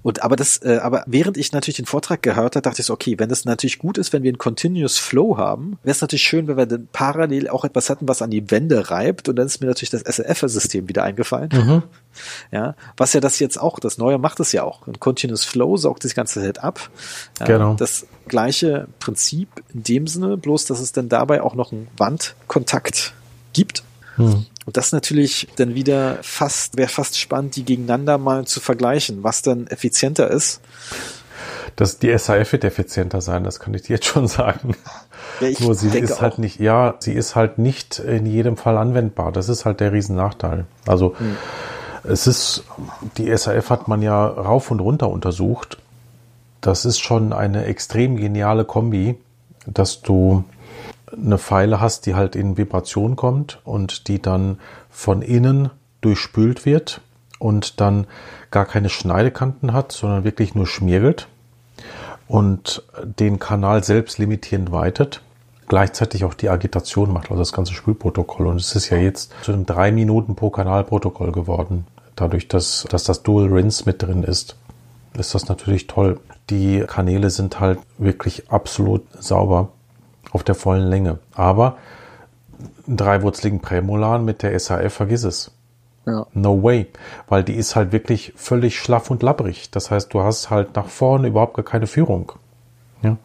[0.02, 2.93] Und aber das, äh, aber während ich natürlich den Vortrag gehört habe, dachte ich so,
[2.93, 6.24] okay, wenn das natürlich gut ist, wenn wir einen Continuous Flow haben, wäre es natürlich
[6.24, 9.30] schön, wenn wir dann parallel auch etwas hatten, was an die Wände reibt.
[9.30, 11.50] Und dann ist mir natürlich das SLF-System wieder eingefallen.
[11.52, 11.84] Mhm.
[12.52, 14.88] Ja, was ja das jetzt auch, das Neue macht es ja auch.
[14.88, 16.89] Ein Continuous Flow saugt das ganze Set ab.
[17.39, 17.74] Ja, genau.
[17.76, 23.14] Das gleiche Prinzip in dem Sinne, bloß dass es dann dabei auch noch einen Wandkontakt
[23.54, 23.84] gibt.
[24.18, 24.45] Mhm.
[24.70, 29.41] Und das natürlich dann wieder fast, wäre fast spannend, die gegeneinander mal zu vergleichen, was
[29.41, 30.61] dann effizienter ist.
[31.76, 34.76] Das, die SAF wird effizienter sein, das kann ich dir jetzt schon sagen.
[35.39, 39.32] Ja, Nur sie ist halt nicht, ja, sie ist halt nicht in jedem Fall anwendbar.
[39.32, 40.65] Das ist halt der Riesennachteil.
[40.86, 41.36] Also, hm.
[42.03, 42.63] es ist,
[43.17, 45.80] die SAF hat man ja rauf und runter untersucht
[46.61, 49.15] das ist schon eine extrem geniale Kombi,
[49.65, 50.43] dass du
[51.12, 55.70] eine Pfeile hast, die halt in Vibration kommt und die dann von innen
[56.01, 57.01] durchspült wird
[57.39, 58.07] und dann
[58.51, 61.28] gar keine Schneidekanten hat, sondern wirklich nur schmiergelt
[62.28, 65.22] und den Kanal selbst limitierend weitet,
[65.68, 68.47] gleichzeitig auch die Agitation macht, also das ganze Spülprotokoll.
[68.47, 71.88] Und es ist ja jetzt zu einem drei Minuten pro Kanal Protokoll geworden.
[72.16, 74.57] Dadurch, dass, dass das Dual Rinse mit drin ist,
[75.18, 76.20] ist das natürlich toll.
[76.49, 79.70] Die Kanäle sind halt wirklich absolut sauber
[80.32, 81.20] auf der vollen Länge.
[81.34, 81.78] Aber
[82.88, 85.52] einen dreiwurzligen Prämolaren mit der SAF, vergiss es.
[86.06, 86.26] Ja.
[86.34, 86.88] No way.
[87.28, 89.70] Weil die ist halt wirklich völlig schlaff und labbrig.
[89.72, 92.32] Das heißt, du hast halt nach vorne überhaupt gar keine Führung.
[93.02, 93.18] Ja.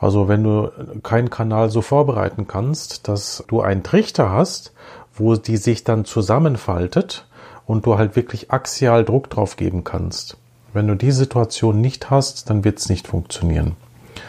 [0.00, 0.70] Also wenn du
[1.02, 4.72] keinen Kanal so vorbereiten kannst, dass du einen Trichter hast,
[5.14, 7.26] wo die sich dann zusammenfaltet
[7.66, 10.36] und du halt wirklich axial Druck drauf geben kannst.
[10.72, 13.76] Wenn du die Situation nicht hast, dann wird es nicht funktionieren.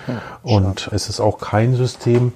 [0.07, 2.33] Ja, und es ist auch kein System,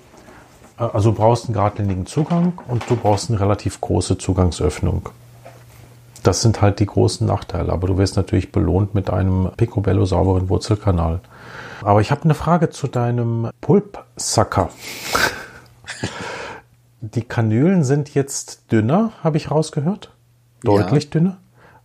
[0.78, 5.10] äh, also du brauchst einen geradlinigen Zugang und du brauchst eine relativ große Zugangsöffnung.
[6.24, 7.72] Das sind halt die großen Nachteile.
[7.72, 11.20] Aber du wirst natürlich belohnt mit einem Picobello sauberen Wurzelkanal.
[11.84, 14.70] Aber ich habe eine Frage zu deinem Pulpsacker.
[17.02, 20.12] die Kanülen sind jetzt dünner, habe ich rausgehört.
[20.64, 21.10] Deutlich ja.
[21.12, 21.38] dünner.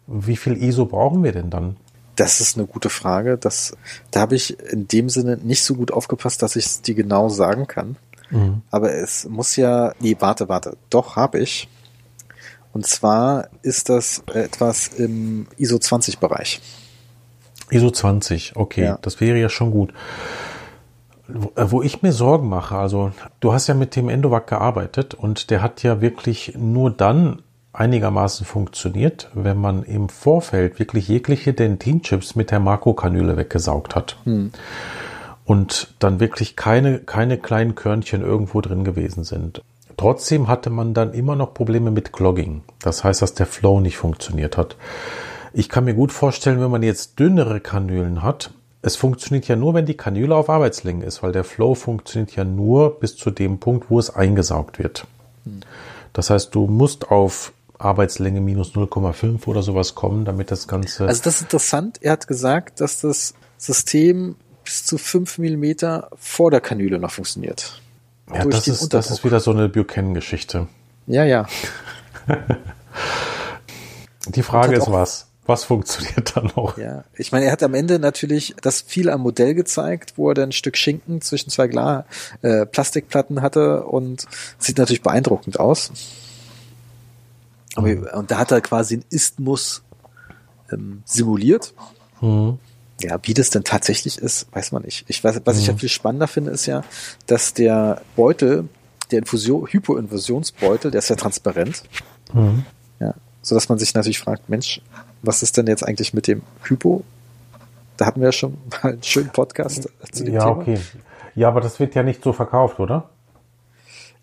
[0.06, 1.76] Wie viel ISO brauchen wir denn dann?
[2.20, 3.38] Das ist eine gute Frage.
[3.38, 3.74] Das,
[4.10, 7.30] da habe ich in dem Sinne nicht so gut aufgepasst, dass ich es dir genau
[7.30, 7.96] sagen kann.
[8.28, 8.60] Mhm.
[8.70, 10.76] Aber es muss ja, nee, warte, warte.
[10.90, 11.66] Doch, habe ich.
[12.74, 16.60] Und zwar ist das etwas im ISO 20 Bereich.
[17.70, 18.98] ISO 20, okay, ja.
[19.00, 19.94] das wäre ja schon gut.
[21.26, 25.62] Wo ich mir Sorgen mache, also du hast ja mit dem Endovac gearbeitet und der
[25.62, 27.40] hat ja wirklich nur dann
[27.72, 34.16] einigermaßen funktioniert, wenn man im Vorfeld wirklich jegliche Dentinchips mit der Makrokanüle weggesaugt hat.
[34.24, 34.52] Hm.
[35.44, 39.62] Und dann wirklich keine, keine kleinen Körnchen irgendwo drin gewesen sind.
[39.96, 42.62] Trotzdem hatte man dann immer noch Probleme mit Clogging.
[42.80, 44.76] Das heißt, dass der Flow nicht funktioniert hat.
[45.52, 48.52] Ich kann mir gut vorstellen, wenn man jetzt dünnere Kanülen hat,
[48.82, 52.44] es funktioniert ja nur, wenn die Kanüle auf Arbeitslänge ist, weil der Flow funktioniert ja
[52.44, 55.06] nur bis zu dem Punkt, wo es eingesaugt wird.
[56.12, 61.06] Das heißt, du musst auf Arbeitslänge minus 0,5 oder sowas kommen, damit das Ganze.
[61.06, 61.98] Also das ist interessant.
[62.00, 67.80] Er hat gesagt, dass das System bis zu 5 Millimeter vor der Kanüle noch funktioniert.
[68.32, 70.68] Ja, das ist, das ist wieder so eine Buchanan-Geschichte.
[71.06, 71.46] Ja, ja.
[74.28, 75.26] Die Frage ist was?
[75.46, 76.78] Was funktioniert da noch?
[76.78, 80.34] Ja, ich meine, er hat am Ende natürlich das viel am Modell gezeigt, wo er
[80.34, 82.04] dann ein Stück Schinken zwischen zwei Glas,
[82.42, 84.26] äh, Plastikplatten hatte und
[84.58, 85.90] sieht natürlich beeindruckend aus.
[87.76, 88.06] Aber, mhm.
[88.14, 89.82] Und da hat er quasi ein Isthmus
[90.72, 91.74] ähm, simuliert.
[92.20, 92.58] Mhm.
[93.00, 95.04] Ja, wie das denn tatsächlich ist, weiß man nicht.
[95.08, 95.60] Ich weiß, was mhm.
[95.60, 96.82] ich ja viel spannender finde, ist ja,
[97.26, 98.68] dass der Beutel,
[99.10, 101.82] der Infusion, Hypoinfusionsbeutel, der ist ja transparent.
[102.32, 102.64] Mhm.
[103.00, 104.82] Ja, so dass man sich natürlich fragt, Mensch,
[105.22, 107.04] was ist denn jetzt eigentlich mit dem Hypo?
[107.96, 110.52] Da hatten wir ja schon mal einen schönen Podcast zu dem ja, Thema.
[110.52, 110.78] Ja, okay.
[111.34, 113.08] Ja, aber das wird ja nicht so verkauft, oder?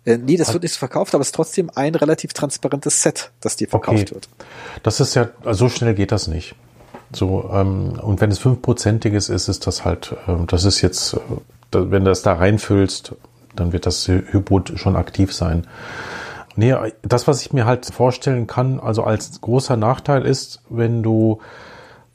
[0.04, 3.30] Äh, nee, das wird nicht so verkauft, aber es ist trotzdem ein relativ transparentes Set,
[3.40, 4.14] das dir verkauft okay.
[4.14, 4.28] wird.
[4.82, 6.54] Das ist ja, so schnell geht das nicht.
[7.12, 11.18] So, ähm, und wenn es fünfprozentiges ist, ist das halt, ähm, das ist jetzt, äh,
[11.72, 13.14] wenn du das da reinfüllst,
[13.56, 15.66] dann wird das Hybrid schon aktiv sein.
[16.54, 21.40] Nee, das, was ich mir halt vorstellen kann, also als großer Nachteil ist, wenn du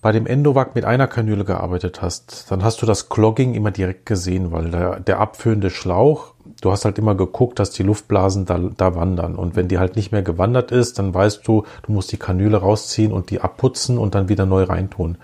[0.02, 4.06] bei dem Endovac mit einer Kanüle gearbeitet hast, dann hast du das Clogging immer direkt
[4.06, 6.33] gesehen, weil der, der abführende Schlauch,
[6.64, 9.36] du hast halt immer geguckt, dass die Luftblasen da, da wandern.
[9.36, 12.58] Und wenn die halt nicht mehr gewandert ist, dann weißt du, du musst die Kanüle
[12.58, 15.18] rausziehen und die abputzen und dann wieder neu reintun.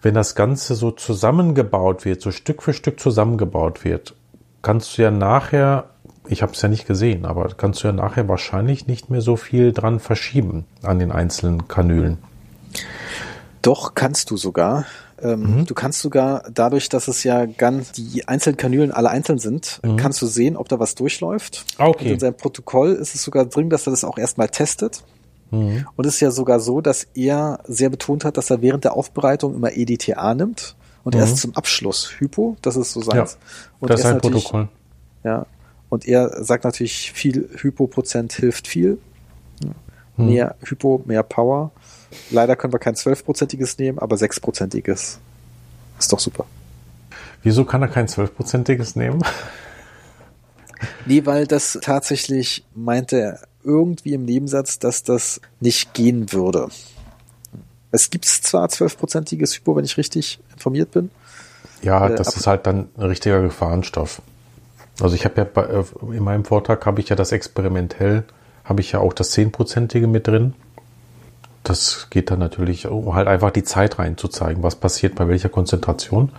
[0.00, 4.14] Wenn das Ganze so zusammengebaut wird, so Stück für Stück zusammengebaut wird,
[4.62, 5.90] kannst du ja nachher,
[6.26, 9.36] ich habe es ja nicht gesehen, aber kannst du ja nachher wahrscheinlich nicht mehr so
[9.36, 12.16] viel dran verschieben an den einzelnen Kanülen.
[13.60, 14.86] Doch, kannst du sogar.
[15.22, 15.66] Ähm, mhm.
[15.66, 19.96] Du kannst sogar dadurch, dass es ja ganz die einzelnen Kanülen alle einzeln sind, mhm.
[19.96, 21.64] kannst du sehen, ob da was durchläuft.
[21.78, 22.06] Ah, okay.
[22.06, 25.02] Und in seinem Protokoll ist es sogar drin, dass er das auch erstmal testet.
[25.50, 25.86] Mhm.
[25.96, 28.96] Und es ist ja sogar so, dass er sehr betont hat, dass er während der
[28.96, 31.38] Aufbereitung immer EDTA nimmt und erst mhm.
[31.38, 33.16] zum Abschluss Hypo, das ist so sein.
[33.16, 33.26] Ja,
[33.80, 34.68] und das ist ein Protokoll.
[35.24, 35.46] Ja.
[35.88, 38.98] Und er sagt natürlich, viel Hypo-Prozent hilft viel.
[40.16, 40.26] Mhm.
[40.26, 41.72] Mehr Hypo, mehr Power.
[42.30, 45.18] Leider können wir kein 12-prozentiges nehmen, aber 6-prozentiges
[45.98, 46.46] ist doch super.
[47.42, 49.22] Wieso kann er kein 12-prozentiges nehmen?
[51.06, 56.68] Nee, weil das tatsächlich meinte er irgendwie im Nebensatz, dass das nicht gehen würde.
[57.90, 61.10] Es gibt zwar 12-prozentiges Hypo, wenn ich richtig informiert bin.
[61.82, 64.22] Ja, äh, das ist halt dann ein richtiger Gefahrenstoff.
[65.00, 65.84] Also ich habe ja bei, äh,
[66.14, 68.24] in meinem Vortrag habe ich ja das experimentell,
[68.64, 70.54] habe ich ja auch das zehnprozentige mit drin.
[71.62, 76.32] Das geht dann natürlich, um halt einfach die Zeit reinzuzeigen, was passiert bei welcher Konzentration.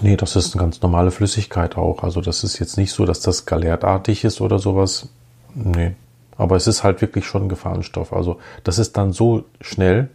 [0.00, 2.02] Nee, das ist eine ganz normale Flüssigkeit auch.
[2.02, 5.08] Also das ist jetzt nicht so, dass das galertartig ist oder sowas.
[5.54, 5.94] Nee.
[6.36, 8.12] Aber es ist halt wirklich schon ein Gefahrenstoff.
[8.12, 10.08] Also das ist dann so schnell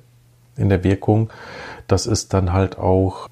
[0.58, 1.30] in der Wirkung,
[1.88, 3.28] das ist dann halt auch,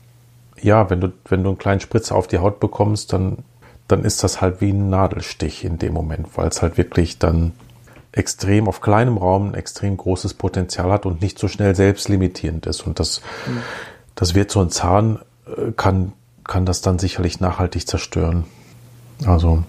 [0.62, 3.40] ja, wenn du, wenn du einen kleinen Spritzer auf die Haut bekommst, dann,
[3.88, 7.52] dann ist das halt wie ein Nadelstich in dem Moment, weil es halt wirklich dann
[8.18, 12.82] extrem auf kleinem Raum ein extrem großes Potenzial hat und nicht so schnell selbstlimitierend ist.
[12.82, 13.22] Und das,
[14.16, 16.14] das wird so ein Zahn, äh, kann,
[16.44, 18.46] kann das dann sicherlich nachhaltig zerstören.
[19.26, 19.64] Also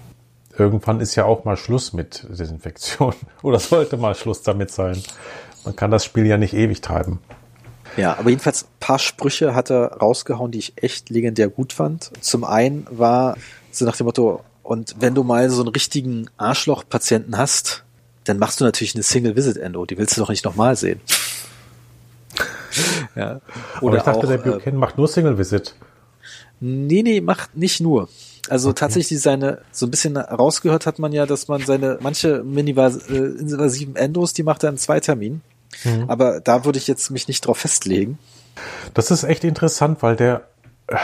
[0.56, 3.14] irgendwann ist ja auch mal Schluss mit Desinfektion.
[3.42, 5.00] Oder sollte mal Schluss damit sein.
[5.64, 7.20] Man kann das Spiel ja nicht ewig treiben.
[7.96, 12.10] Ja, aber jedenfalls ein paar Sprüche hat er rausgehauen, die ich echt legendär gut fand.
[12.20, 13.36] Zum einen war
[13.70, 17.84] so nach dem Motto, und wenn du mal so einen richtigen Arschloch-Patienten hast,
[18.28, 19.86] dann machst du natürlich eine Single-Visit-Endo.
[19.86, 21.00] Die willst du doch nicht nochmal sehen.
[23.14, 23.40] ja.
[23.80, 25.74] Oder Aber ich dachte, auch, der Buchanan äh, macht nur Single-Visit.
[26.60, 28.08] Nee, nee, macht nicht nur.
[28.48, 28.80] Also okay.
[28.80, 34.00] tatsächlich seine, so ein bisschen rausgehört hat man ja, dass man seine, manche mini-invasiven äh,
[34.00, 35.42] Endos, die macht er in zwei Terminen.
[35.84, 36.04] Mhm.
[36.08, 38.18] Aber da würde ich jetzt mich nicht drauf festlegen.
[38.94, 40.48] Das ist echt interessant, weil der,
[40.88, 40.96] äh,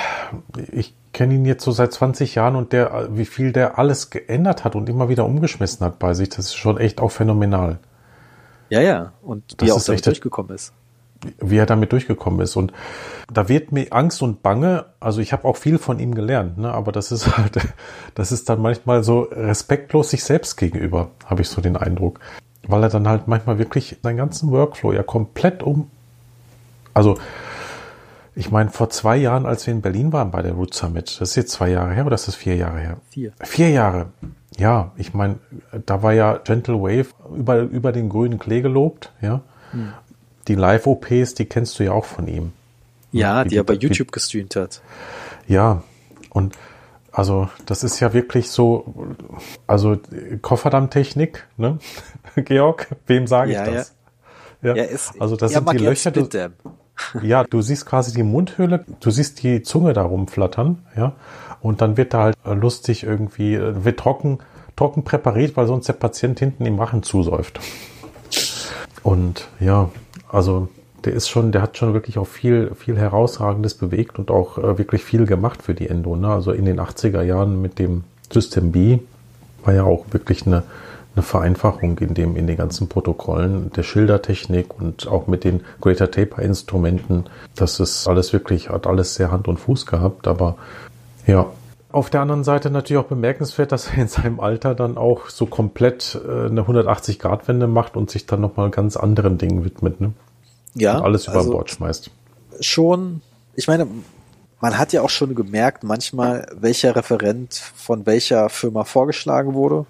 [0.72, 4.65] ich kenne ihn jetzt so seit 20 Jahren und der, wie viel der alles geändert
[4.65, 7.79] hat und immer wieder umgeschmissen hat bei sich, das ist schon echt auch phänomenal.
[8.69, 10.73] Ja, ja, und wie er auch damit durchgekommen ist.
[11.39, 12.57] Wie er damit durchgekommen ist.
[12.57, 12.73] Und
[13.33, 16.73] da wird mir Angst und Bange, also ich habe auch viel von ihm gelernt, ne?
[16.73, 17.59] aber das ist halt,
[18.15, 22.21] das ist dann manchmal so respektlos sich selbst gegenüber, habe ich so den Eindruck.
[22.67, 25.91] Weil er dann halt manchmal wirklich seinen ganzen Workflow ja komplett um,
[26.95, 27.19] also
[28.37, 31.30] ich meine, vor zwei Jahren, als wir in Berlin waren bei der Root Summit, das
[31.30, 32.97] ist jetzt zwei Jahre her oder ist das vier Jahre her?
[33.11, 33.32] Vier.
[33.41, 34.07] Vier Jahre.
[34.57, 35.37] Ja, ich meine,
[35.87, 39.41] da war ja Gentle Wave über, über den grünen Klee gelobt, ja.
[39.70, 39.93] Hm.
[40.49, 42.53] Die Live-OPs, die kennst du ja auch von ihm.
[43.12, 44.82] Ja, die, die er bei YouTube gestreamt hat.
[45.47, 45.82] Ja,
[46.30, 46.55] und
[47.12, 49.14] also das ist ja wirklich so,
[49.66, 49.97] also
[50.43, 51.78] Kofferdammtechnik, ne?
[52.35, 53.95] Georg, wem sage ich ja, das?
[54.62, 54.74] Ja.
[54.74, 54.85] ja.
[54.85, 56.11] ist, also das sind die Löcher.
[56.11, 56.28] Du,
[57.22, 61.12] ja, du siehst quasi die Mundhöhle, du siehst die Zunge da rumflattern, ja,
[61.61, 64.38] und dann wird da halt lustig irgendwie, wird trocken,
[64.76, 67.61] trocken präpariert, weil sonst der Patient hinten im Rachen zusäuft.
[69.03, 69.90] Und ja,
[70.28, 70.68] also
[71.05, 74.78] der ist schon, der hat schon wirklich auch viel, viel Herausragendes bewegt und auch äh,
[74.78, 76.16] wirklich viel gemacht für die Endo.
[76.16, 76.28] Ne?
[76.28, 78.99] Also in den 80er Jahren mit dem System B
[79.64, 80.64] war ja auch wirklich eine,
[81.15, 86.11] eine Vereinfachung in dem, in den ganzen Protokollen der Schildertechnik und auch mit den Greater
[86.11, 87.25] Taper Instrumenten.
[87.55, 90.57] Das ist alles wirklich, hat alles sehr Hand und Fuß gehabt, aber
[91.27, 91.47] ja.
[91.93, 95.47] Auf der anderen Seite natürlich auch bemerkenswert, dass er in seinem Alter dann auch so
[95.47, 100.12] komplett äh, eine 180-Grad-Wende macht und sich dann nochmal ganz anderen Dingen widmet, ne?
[100.75, 100.97] Ja.
[100.99, 102.11] Und alles über also Bord schmeißt.
[102.59, 103.23] Schon,
[103.55, 103.87] ich meine,
[104.61, 109.87] man hat ja auch schon gemerkt, manchmal, welcher Referent von welcher Firma vorgeschlagen wurde.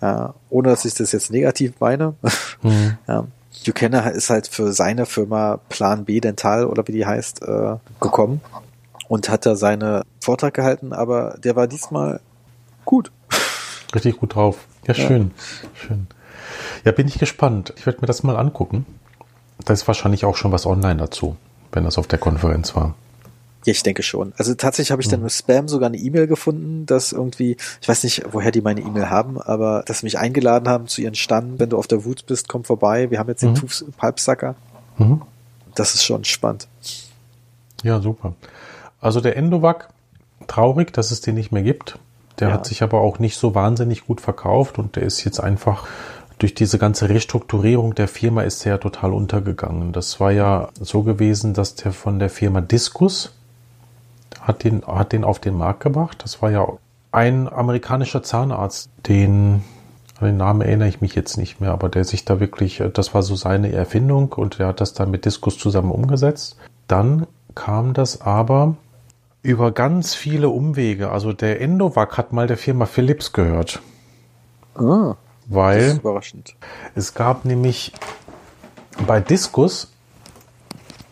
[0.00, 2.14] Ja, ohne dass ich das jetzt negativ meine.
[2.60, 2.98] Mhm.
[3.06, 3.24] Ja.
[3.64, 8.40] Buchanan ist halt für seine Firma Plan B Dental oder wie die heißt, äh, gekommen
[9.08, 12.20] und hat da seine Vortrag gehalten, aber der war diesmal
[12.84, 13.12] gut.
[13.94, 14.66] Richtig gut drauf.
[14.86, 15.30] Ja, schön.
[15.36, 15.68] Ja.
[15.74, 16.06] Schön.
[16.84, 17.72] Ja, bin ich gespannt.
[17.76, 18.86] Ich werde mir das mal angucken.
[19.64, 21.36] Da ist wahrscheinlich auch schon was online dazu,
[21.72, 22.94] wenn das auf der Konferenz war.
[23.64, 24.32] Ja, ich denke schon.
[24.36, 28.04] Also tatsächlich habe ich dann im Spam sogar eine E-Mail gefunden, dass irgendwie, ich weiß
[28.04, 31.58] nicht, woher die meine E-Mail haben, aber dass sie mich eingeladen haben zu ihren Stand.
[31.58, 33.10] Wenn du auf der Wut bist, komm vorbei.
[33.10, 33.92] Wir haben jetzt den mhm.
[33.96, 34.54] Pulpsacker.
[34.96, 35.22] Mhm.
[35.74, 36.68] Das ist schon spannend.
[37.82, 38.34] Ja, super.
[39.00, 39.88] Also der Endovac,
[40.46, 41.98] traurig, dass es den nicht mehr gibt.
[42.40, 42.54] Der ja.
[42.54, 45.86] hat sich aber auch nicht so wahnsinnig gut verkauft und der ist jetzt einfach
[46.38, 49.92] durch diese ganze Restrukturierung der Firma ist der ja total untergegangen.
[49.92, 53.32] Das war ja so gewesen, dass der von der Firma Discus,
[54.48, 56.20] hat den, hat den auf den Markt gebracht.
[56.24, 56.66] Das war ja
[57.12, 59.62] ein amerikanischer Zahnarzt, den,
[60.20, 63.22] den Namen erinnere ich mich jetzt nicht mehr, aber der sich da wirklich, das war
[63.22, 66.56] so seine Erfindung und der hat das dann mit Diskus zusammen umgesetzt.
[66.88, 68.76] Dann kam das aber
[69.42, 71.10] über ganz viele Umwege.
[71.10, 73.80] Also der Endovac hat mal der Firma Philips gehört.
[74.74, 75.14] Ah,
[75.46, 76.00] weil
[76.94, 77.92] es gab nämlich
[79.06, 79.90] bei Diskus,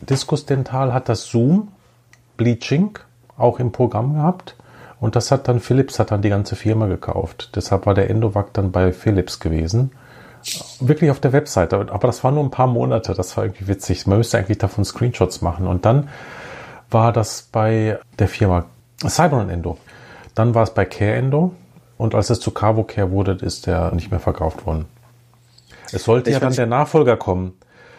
[0.03, 1.68] Diskus Dental hat das Zoom
[2.37, 2.99] Bleaching
[3.37, 4.57] auch im Programm gehabt.
[5.01, 7.51] Und das hat dann Philips, hat dann die ganze Firma gekauft.
[7.55, 9.93] Deshalb war der Endovac dann bei Philips gewesen.
[10.80, 11.76] Wirklich auf der Webseite.
[11.76, 13.14] Aber das war nur ein paar Monate.
[13.14, 14.07] Das war irgendwie witzig.
[14.07, 15.66] Man müsste eigentlich davon Screenshots machen.
[15.66, 16.09] Und dann
[16.91, 18.66] war das bei der Firma
[19.07, 19.76] Cyberon Endo.
[20.34, 21.53] Dann war es bei Care Endo
[21.99, 24.87] und als es zu Cavo Care wurde, ist der nicht mehr verkauft worden.
[25.93, 27.55] Es sollte Ich ja dann der Nachfolger kommen.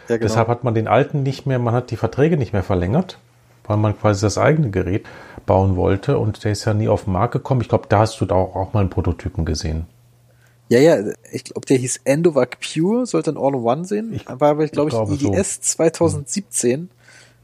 [0.08, 0.28] Ja, genau.
[0.28, 3.18] Deshalb hat man den alten nicht mehr, man hat die Verträge nicht mehr verlängert,
[3.68, 5.06] weil man quasi das eigene Gerät
[5.46, 7.62] bauen wollte und der ist ja nie auf den Markt gekommen.
[7.62, 9.86] Ich glaube, da hast du da auch, auch mal einen Prototypen gesehen.
[10.70, 10.98] Ja, ja,
[11.32, 14.12] ich glaube, der hieß Endovac Pure, sollte ein All-in-One sehen.
[14.14, 15.34] Ich- war aber, glaube ich ich, glaube so.
[15.34, 16.90] IDS 2017.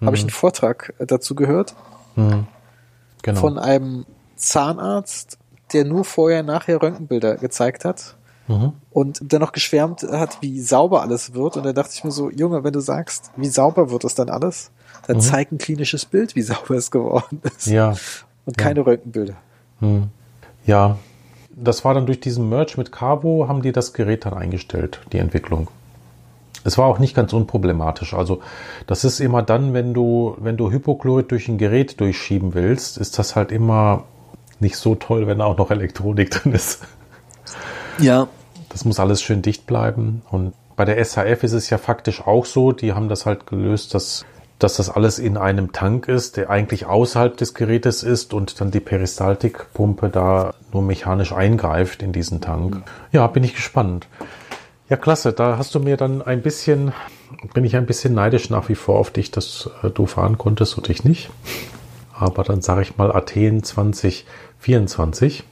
[0.03, 1.75] Habe ich einen Vortrag äh, dazu gehört
[2.15, 3.39] Genau.
[3.39, 4.05] von einem
[4.35, 5.37] Zahnarzt,
[5.71, 8.15] der nur vorher, nachher Röntgenbilder gezeigt hat.
[8.47, 8.73] Mhm.
[8.91, 11.55] Und dennoch geschwärmt hat, wie sauber alles wird.
[11.55, 14.29] Und da dachte ich mir so, Junge, wenn du sagst, wie sauber wird es dann
[14.29, 14.71] alles,
[15.07, 17.67] dann zeig ein klinisches Bild, wie sauber es geworden ist.
[17.67, 17.73] Mhm.
[17.73, 17.95] ja,
[18.45, 19.35] Und keine Röntgenbilder.
[20.65, 20.97] ja.
[21.55, 25.19] Das war dann durch diesen Merge mit Cabo, haben die das Gerät dann eingestellt, die
[25.19, 25.67] Entwicklung.
[26.63, 28.15] Es war auch nicht ganz unproblematisch.
[28.15, 28.41] Also,
[28.87, 33.19] das ist immer dann, wenn du, wenn du Hypochlorid durch ein Gerät durchschieben willst, ist
[33.19, 34.05] das halt immer
[34.59, 36.81] nicht so toll, wenn da auch noch Elektronik drin ist.
[37.99, 38.27] Ja.
[38.69, 40.23] Das muss alles schön dicht bleiben.
[40.31, 43.93] Und bei der SHF ist es ja faktisch auch so, die haben das halt gelöst,
[43.93, 44.25] dass,
[44.63, 48.71] dass das alles in einem Tank ist, der eigentlich außerhalb des Gerätes ist und dann
[48.71, 52.81] die Peristaltikpumpe da nur mechanisch eingreift in diesen Tank.
[53.11, 54.07] Ja, bin ich gespannt.
[54.87, 55.33] Ja, klasse.
[55.33, 56.93] Da hast du mir dann ein bisschen,
[57.53, 60.77] bin ich ein bisschen neidisch nach wie vor auf dich, dass äh, du fahren konntest
[60.77, 61.29] und ich nicht.
[62.13, 65.43] Aber dann sage ich mal Athen 2024.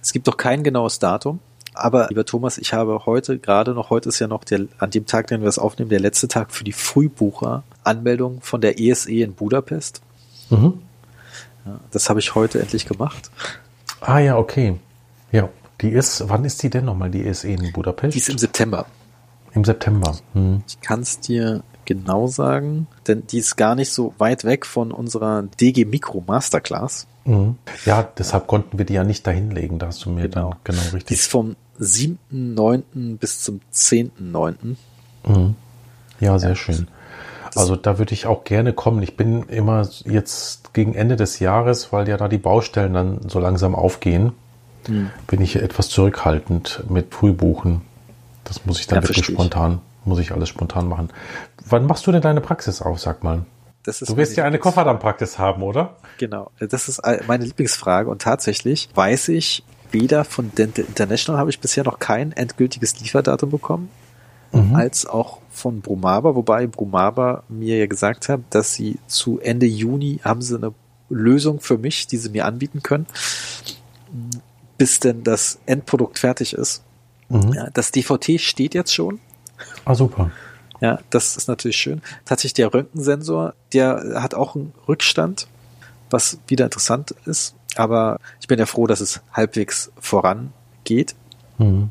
[0.00, 1.40] Es gibt doch kein genaues Datum.
[1.78, 5.06] Aber lieber Thomas, ich habe heute, gerade noch, heute ist ja noch der, an dem
[5.06, 9.34] Tag, den wir es aufnehmen, der letzte Tag für die Frühbucher-Anmeldung von der ESE in
[9.34, 10.00] Budapest.
[10.50, 10.82] Mhm.
[11.64, 13.30] Ja, das habe ich heute endlich gemacht.
[14.00, 14.78] Ah ja, okay.
[15.32, 15.48] Ja,
[15.80, 18.14] die ist, wann ist die denn nochmal, die ist in Budapest?
[18.14, 18.86] Die ist im September.
[19.54, 20.16] Im September.
[20.34, 20.62] Hm.
[20.66, 24.92] Ich kann es dir genau sagen, denn die ist gar nicht so weit weg von
[24.92, 27.06] unserer DG Micro Masterclass.
[27.24, 27.56] Mhm.
[27.86, 30.50] Ja, deshalb konnten wir die ja nicht dahinlegen, da hast du mir Genau.
[30.50, 31.18] dann genau Die richtig.
[31.18, 33.18] ist vom 7.9.
[33.18, 34.76] bis zum 10.9.
[35.26, 35.54] Mhm.
[36.20, 36.88] Ja, sehr schön.
[37.54, 39.02] Also da würde ich auch gerne kommen.
[39.02, 43.38] Ich bin immer jetzt gegen Ende des Jahres, weil ja da die Baustellen dann so
[43.38, 44.32] langsam aufgehen,
[44.86, 45.10] Hm.
[45.26, 47.82] bin ich etwas zurückhaltend mit Frühbuchen.
[48.44, 51.08] Das muss ich dann Ja, wirklich spontan, muss ich alles spontan machen.
[51.66, 53.44] Wann machst du denn deine Praxis auf, sag mal?
[53.84, 55.96] Du wirst ja eine Kofferdammpraxis haben, oder?
[56.18, 61.50] Genau, das ist all- meine Lieblingsfrage und tatsächlich weiß ich, weder von Dental International habe
[61.50, 63.88] ich bisher noch kein endgültiges Lieferdatum bekommen,
[64.52, 64.76] Mhm.
[64.76, 70.20] als auch von Brumaba, wobei Brumaba mir ja gesagt hat, dass sie zu Ende Juni
[70.24, 70.72] haben sie eine
[71.10, 73.06] Lösung für mich, die sie mir anbieten können,
[74.78, 76.82] bis denn das Endprodukt fertig ist.
[77.28, 77.52] Mhm.
[77.52, 79.20] Ja, das DVT steht jetzt schon.
[79.84, 80.30] Ah, super.
[80.80, 82.00] Ja, das ist natürlich schön.
[82.24, 85.48] Tatsächlich der Röntgensensor, der hat auch einen Rückstand,
[86.10, 87.54] was wieder interessant ist.
[87.78, 91.14] Aber ich bin ja froh, dass es halbwegs vorangeht.
[91.58, 91.90] Mhm.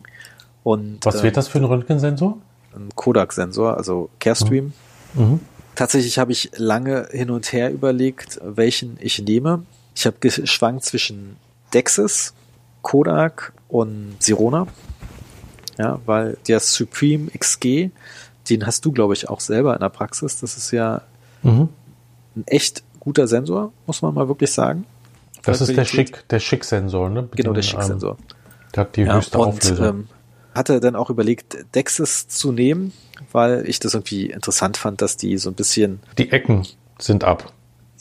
[0.64, 2.38] Und Was ähm, wird das für ein Röntgensensor?
[2.76, 4.74] ein Kodak-Sensor, also Carestream.
[5.16, 5.40] Mhm.
[5.76, 9.64] Tatsächlich habe ich lange hin und her überlegt, welchen ich nehme.
[9.96, 11.38] Ich habe geschwankt zwischen
[11.74, 12.34] Dexis,
[12.84, 14.68] Kodak und Sirona.
[15.80, 17.90] Ja, weil der Supreme XG,
[18.50, 20.40] den hast du, glaube ich, auch selber in der Praxis.
[20.40, 21.02] Das ist ja
[21.44, 21.70] Mhm.
[22.36, 24.86] ein echt guter Sensor, muss man mal wirklich sagen.
[25.48, 25.86] Das ist der.
[25.86, 27.22] Schick, der Schick-Sensor, ne?
[27.24, 28.18] Mit Genau, der Schick-Sensor.
[28.20, 28.26] Ähm,
[28.76, 29.86] der hat die Ja, höchste und Auflösung.
[29.86, 30.08] ähm,
[30.54, 32.92] hatte dann auch überlegt, Dexis zu nehmen,
[33.32, 36.66] weil ich das irgendwie interessant fand, dass die so ein bisschen die Ecken
[37.00, 37.54] sind ab.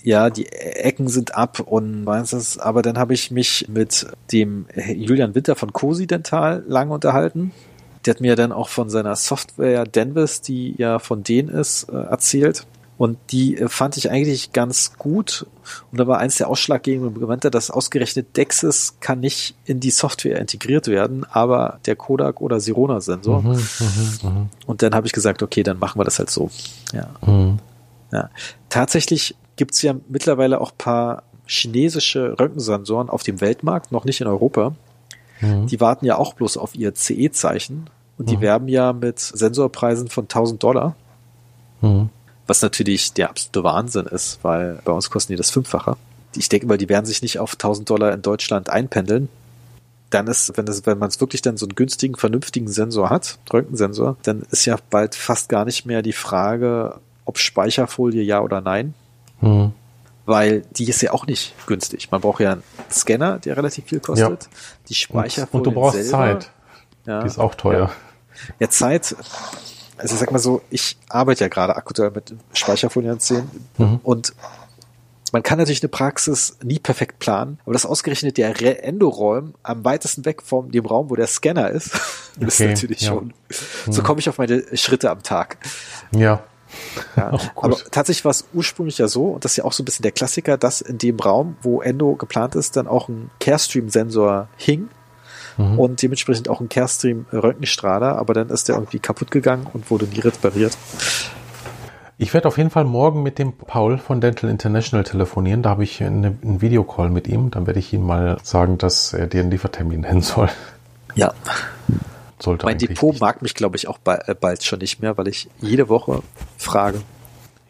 [0.02, 4.66] ja, die Ecken sind ab und weiß es, aber dann habe ich mich mit dem
[4.94, 7.52] Julian Winter von Cosi Dental lange unterhalten.
[8.06, 11.96] Der hat mir dann auch von seiner Software Denvis, die ja von denen ist, äh,
[11.96, 12.66] erzählt.
[12.98, 15.46] Und die äh, fand ich eigentlich ganz gut.
[15.92, 20.38] Und da war eins der ausschlaggebenden Argumente, dass ausgerechnet Dexis kann nicht in die Software
[20.40, 23.42] integriert werden, aber der Kodak oder Sirona Sensor.
[23.42, 23.50] Mhm,
[24.22, 26.50] mhm, Und dann habe ich gesagt, okay, dann machen wir das halt so.
[26.92, 27.08] Ja.
[27.26, 27.58] mhm.
[28.12, 28.30] Ja.
[28.70, 34.74] Tatsächlich gibt's ja mittlerweile auch paar chinesische Röntgensensoren auf dem Weltmarkt, noch nicht in Europa.
[35.40, 35.66] Mhm.
[35.66, 38.40] Die warten ja auch bloß auf ihr CE-Zeichen und die Mhm.
[38.40, 40.94] werben ja mit Sensorpreisen von 1000 Dollar,
[41.82, 42.08] Mhm.
[42.46, 45.96] Was natürlich der absolute Wahnsinn ist, weil bei uns kosten die das Fünffache.
[46.36, 49.28] Ich denke mal, die werden sich nicht auf 1000 Dollar in Deutschland einpendeln.
[50.10, 54.16] Dann ist, wenn wenn man es wirklich dann so einen günstigen, vernünftigen Sensor hat, Röntgensensor,
[54.22, 58.94] dann ist ja bald fast gar nicht mehr die Frage, ob Speicherfolie ja oder nein,
[59.40, 59.72] Mhm.
[60.24, 62.10] weil die ist ja auch nicht günstig.
[62.12, 64.48] Man braucht ja einen Scanner, der relativ viel kostet.
[64.88, 66.50] Die Und, Speicherfolie und du brauchst selber, Zeit.
[67.06, 67.90] Ja, Die ist auch teuer.
[68.60, 69.16] ja, Zeit.
[69.98, 74.00] Also sag mal so, ich arbeite ja gerade aktuell mit Speicherfolien 10 Mhm.
[74.02, 74.32] und
[75.32, 80.24] man kann natürlich eine Praxis nie perfekt planen, aber das ausgerechnet der Endoräum am weitesten
[80.24, 81.94] weg von dem Raum, wo der Scanner ist,
[82.36, 83.08] okay, ist natürlich ja.
[83.08, 83.34] schon.
[83.90, 85.58] So komme ich auf meine Schritte am Tag.
[86.12, 86.42] Ja.
[87.16, 87.38] ja.
[87.56, 90.04] Aber tatsächlich war es ursprünglich ja so, und das ist ja auch so ein bisschen
[90.04, 94.88] der Klassiker, dass in dem Raum, wo Endo geplant ist, dann auch ein Carestream-Sensor hing
[95.56, 95.78] mhm.
[95.78, 100.20] und dementsprechend auch ein Carestream-Röntgenstrahler, aber dann ist der irgendwie kaputt gegangen und wurde nie
[100.20, 100.76] repariert.
[102.18, 105.62] Ich werde auf jeden Fall morgen mit dem Paul von Dental International telefonieren.
[105.62, 107.50] Da habe ich eine, einen Videocall mit ihm.
[107.50, 110.48] Dann werde ich ihm mal sagen, dass er dir einen Liefertermin nennen soll.
[111.14, 111.34] Ja.
[112.38, 113.20] Sollte mein Depot nicht.
[113.20, 116.22] mag mich, glaube ich, auch äh, bald schon nicht mehr, weil ich jede Woche
[116.56, 117.02] frage.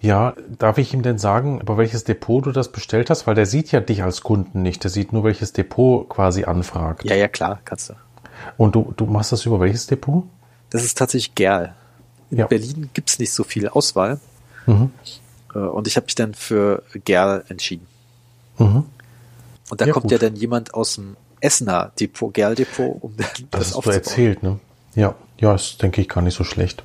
[0.01, 3.27] Ja, darf ich ihm denn sagen, über welches Depot du das bestellt hast?
[3.27, 4.85] Weil der sieht ja dich als Kunden nicht.
[4.85, 7.05] Der sieht nur, welches Depot quasi anfragt.
[7.05, 7.95] Ja, ja, klar, kannst du.
[8.57, 10.25] Und du, du machst das über welches Depot?
[10.71, 11.75] Das ist tatsächlich Gerl.
[12.31, 12.47] In ja.
[12.47, 14.21] Berlin gibt es nicht so viel Auswahl.
[14.67, 14.91] Mhm.
[15.55, 17.87] Äh, und ich habe mich dann für Gerl entschieden.
[18.59, 18.85] Mhm.
[19.71, 20.13] Und da ja, kommt gut.
[20.13, 24.43] ja dann jemand aus dem Essener Depot, Gerl Depot, um das, das hast du erzählt,
[24.43, 24.59] ne?
[24.95, 26.83] Ja, ja, ist denke ich gar nicht so schlecht.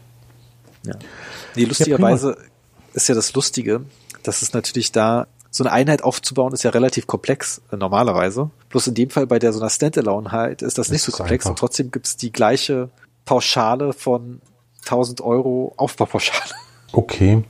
[0.83, 0.95] Ja.
[1.55, 2.45] Nee, lustigerweise ja,
[2.93, 3.85] ist ja das Lustige,
[4.23, 8.49] dass es natürlich da so eine Einheit aufzubauen ist ja relativ komplex äh, normalerweise.
[8.69, 11.45] Bloß in dem Fall bei der so einer Standalone-Halt ist das, das nicht so komplex
[11.45, 11.51] einfach.
[11.51, 12.89] und trotzdem gibt es die gleiche
[13.25, 14.41] Pauschale von
[14.83, 16.51] 1000 Euro Aufbaupauschale.
[16.93, 17.45] Okay.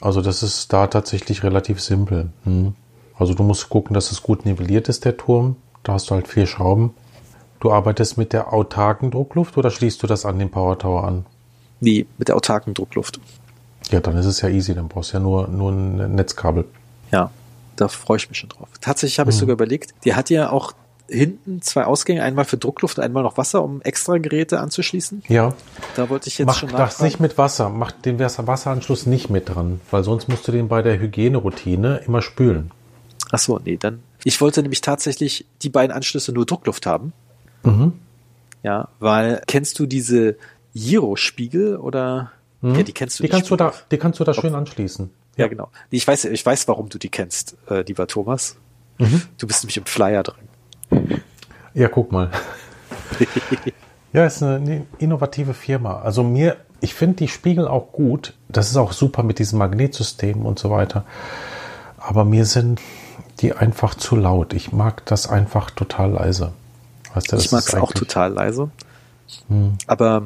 [0.00, 2.30] Also das ist da tatsächlich relativ simpel.
[2.44, 2.76] Hm.
[3.18, 5.56] Also du musst gucken, dass es gut nivelliert ist, der Turm.
[5.82, 6.94] Da hast du halt vier Schrauben.
[7.58, 11.26] Du arbeitest mit der autarken Druckluft oder schließt du das an den Power Tower an?
[11.80, 13.18] Nee, mit der autarken Druckluft.
[13.90, 16.64] Ja, dann ist es ja easy, dann brauchst du ja nur, nur ein Netzkabel.
[17.10, 17.30] Ja,
[17.76, 18.68] da freue ich mich schon drauf.
[18.80, 19.40] Tatsächlich habe ich hm.
[19.40, 20.74] sogar überlegt, die hat ja auch
[21.08, 25.22] hinten zwei Ausgänge, einmal für Druckluft, einmal noch Wasser, um extra Geräte anzuschließen.
[25.28, 25.54] Ja.
[25.96, 26.90] Da wollte ich jetzt Mach schon nachfragen.
[26.90, 27.70] das nicht mit Wasser.
[27.70, 32.22] Mach den Wasseranschluss nicht mit dran, weil sonst musst du den bei der Hygieneroutine immer
[32.22, 32.70] spülen.
[33.32, 34.02] Ach so, nee, dann.
[34.24, 37.12] Ich wollte nämlich tatsächlich die beiden Anschlüsse nur Druckluft haben.
[37.62, 37.92] Mhm.
[38.62, 40.36] Ja, weil kennst du diese
[40.74, 42.32] Giro-Spiegel oder?
[42.60, 42.74] Mhm.
[42.74, 43.22] Ja, die kennst du.
[43.22, 45.10] Die, kannst du da, die kannst du da schön anschließen.
[45.36, 45.70] Ja, ja, genau.
[45.90, 48.56] Ich weiß, ich weiß, warum du die kennst, äh, lieber Thomas.
[48.98, 49.22] Mhm.
[49.38, 51.22] Du bist nämlich im Flyer drin.
[51.74, 52.30] Ja, guck mal.
[54.12, 56.00] ja, ist eine innovative Firma.
[56.00, 58.34] Also mir, ich finde die Spiegel auch gut.
[58.48, 61.04] Das ist auch super mit diesem Magnetsystem und so weiter.
[61.98, 62.80] Aber mir sind
[63.40, 64.52] die einfach zu laut.
[64.52, 66.52] Ich mag das einfach total leise.
[67.14, 68.70] Weißt du, ich mag es auch total leise.
[69.48, 69.78] Hm.
[69.86, 70.22] Aber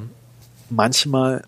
[0.71, 1.43] manchmal,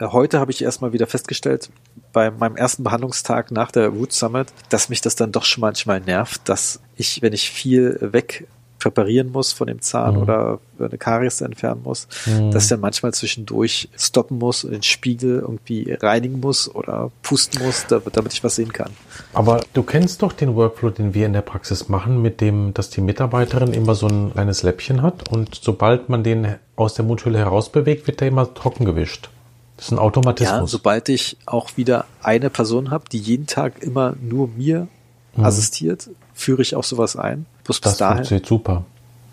[0.00, 1.70] heute habe ich erstmal wieder festgestellt,
[2.12, 6.00] bei meinem ersten Behandlungstag nach der Root Summit, dass mich das dann doch schon manchmal
[6.00, 8.46] nervt, dass ich, wenn ich viel weg
[8.78, 10.22] präparieren muss von dem Zahn mhm.
[10.22, 12.50] oder eine Karies entfernen muss, mhm.
[12.50, 17.64] dass ich dann manchmal zwischendurch stoppen muss und den Spiegel irgendwie reinigen muss oder pusten
[17.64, 18.90] muss, damit ich was sehen kann.
[19.32, 22.90] Aber du kennst doch den Workflow, den wir in der Praxis machen, mit dem, dass
[22.90, 27.38] die Mitarbeiterin immer so ein kleines Läppchen hat und sobald man den aus der Mundhülle
[27.38, 29.30] herausbewegt, wird der immer trocken gewischt.
[29.76, 30.58] Das ist ein Automatismus.
[30.60, 34.88] Ja, sobald ich auch wieder eine Person habe, die jeden Tag immer nur mir
[35.36, 35.44] mhm.
[35.44, 37.46] assistiert, führe ich auch sowas ein.
[37.64, 38.84] Bloß das funktioniert super.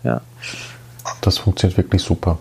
[0.02, 0.20] Ja.
[1.20, 2.38] Das funktioniert wirklich super.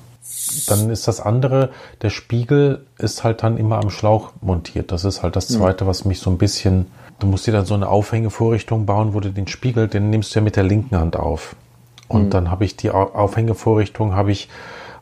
[0.68, 1.70] Dann ist das andere,
[2.01, 4.91] der Spiegel ist halt dann immer am Schlauch montiert.
[4.91, 5.56] Das ist halt das mhm.
[5.56, 6.88] Zweite, was mich so ein bisschen.
[7.20, 10.39] Du musst dir dann so eine Aufhängevorrichtung bauen, wo du den Spiegel, den nimmst du
[10.39, 11.56] ja mit der linken Hand auf.
[12.10, 12.30] Und mhm.
[12.32, 14.49] dann habe ich die Aufhängevorrichtung, habe ich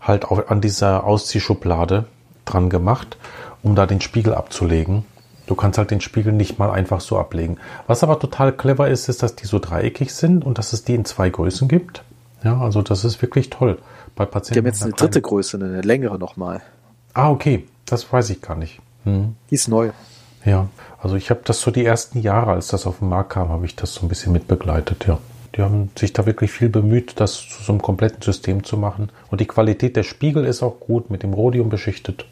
[0.02, 2.06] halt auch an dieser Ausziehschublade
[2.52, 3.18] dran gemacht,
[3.64, 5.06] um da den Spiegel abzulegen.
[5.48, 7.58] Du kannst halt den Spiegel nicht mal einfach so ablegen.
[7.88, 10.96] Was aber total clever ist, ist, dass die so dreieckig sind und dass es die
[10.96, 12.04] in zwei Größen gibt.
[12.44, 13.78] Ja, also das ist wirklich toll.
[14.16, 14.54] Bei Patienten.
[14.54, 16.62] Die haben jetzt eine dritte Größe, eine längere nochmal.
[17.14, 17.68] Ah, okay.
[17.86, 18.80] Das weiß ich gar nicht.
[19.04, 19.36] Hm.
[19.50, 19.92] Die ist neu.
[20.46, 20.70] Ja,
[21.02, 23.66] also ich habe das so die ersten Jahre, als das auf den Markt kam, habe
[23.66, 25.20] ich das so ein bisschen mitbegleitet, ja.
[25.56, 29.10] Die haben sich da wirklich viel bemüht, das zu so einem kompletten System zu machen.
[29.30, 32.26] Und die Qualität der Spiegel ist auch gut, mit dem Rhodium beschichtet.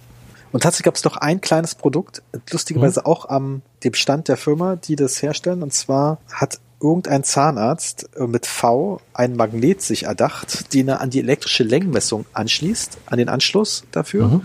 [0.51, 3.05] Und tatsächlich gab es doch ein kleines Produkt, lustigerweise mhm.
[3.05, 5.63] auch am dem Stand der Firma, die das herstellen.
[5.63, 11.09] Und zwar hat irgendein Zahnarzt äh, mit V ein Magnet sich erdacht, den er an
[11.09, 14.27] die elektrische Längenmessung anschließt, an den Anschluss dafür.
[14.27, 14.41] Mhm.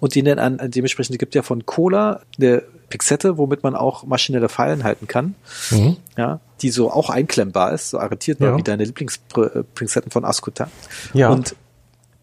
[0.00, 4.48] Und den dann an, dementsprechend gibt ja von Cola eine Pixette, womit man auch maschinelle
[4.48, 5.34] Pfeilen halten kann.
[5.70, 5.96] Mhm.
[6.16, 8.56] Ja, die so auch einklemmbar ist, so arretiert ja.
[8.56, 10.68] wie deine Lieblingspinzetten von Ascuta.
[11.12, 11.30] Ja.
[11.30, 11.56] Und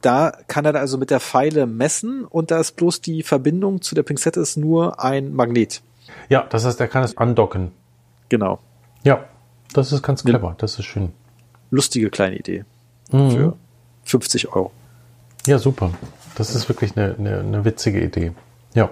[0.02, 3.96] da kann er also mit der Pfeile messen und da ist bloß die Verbindung zu
[3.96, 5.82] der Pinzette ist nur ein Magnet.
[6.30, 7.72] Ja, das heißt, er kann es andocken.
[8.30, 8.60] Genau.
[9.04, 9.26] Ja,
[9.74, 11.12] das ist ganz clever, das ist schön.
[11.70, 12.66] Lustige kleine Idee.
[13.12, 13.32] Mhm.
[13.32, 13.58] Für
[14.04, 14.72] 50 Euro.
[15.46, 15.92] Ja, super.
[16.36, 18.32] Das ist wirklich eine, eine, eine witzige Idee.
[18.74, 18.90] Ja.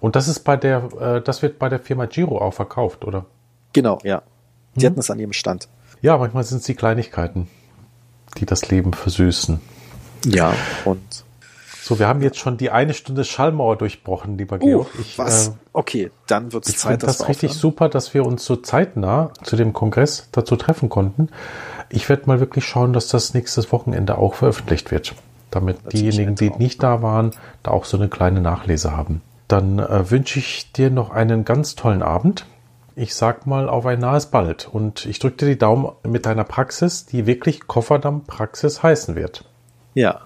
[0.00, 3.26] Und das ist bei der, äh, das wird bei der Firma Giro auch verkauft, oder?
[3.72, 4.22] Genau, ja.
[4.76, 5.68] Die hatten es an ihrem Stand.
[6.00, 7.48] Ja, manchmal sind es die Kleinigkeiten,
[8.38, 9.60] die das Leben versüßen.
[10.24, 10.54] Ja,
[10.84, 11.24] und
[11.90, 14.86] so, wir haben jetzt schon die eine Stunde Schallmauer durchbrochen, lieber Georg.
[15.00, 15.48] ich, was?
[15.48, 17.60] Äh, okay, dann wird es Zeit, dass das richtig aufhören.
[17.60, 21.30] super, dass wir uns so zeitnah zu dem Kongress dazu treffen konnten.
[21.88, 25.14] Ich werde mal wirklich schauen, dass das nächstes Wochenende auch veröffentlicht wird,
[25.50, 27.32] damit diejenigen, die nicht da waren,
[27.64, 29.20] da auch so eine kleine Nachlese haben.
[29.48, 32.46] Dann äh, wünsche ich dir noch einen ganz tollen Abend.
[32.94, 36.44] Ich sag mal auf ein nahes Bald und ich drücke dir die Daumen mit deiner
[36.44, 39.49] Praxis, die wirklich Kofferdamm-Praxis heißen wird.
[39.94, 40.20] Ja,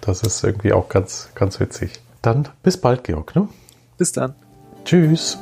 [0.00, 2.00] das ist irgendwie auch ganz, ganz witzig.
[2.22, 3.34] Dann bis bald, Georg.
[3.34, 3.48] Ne?
[3.96, 4.34] Bis dann.
[4.84, 5.38] Tschüss.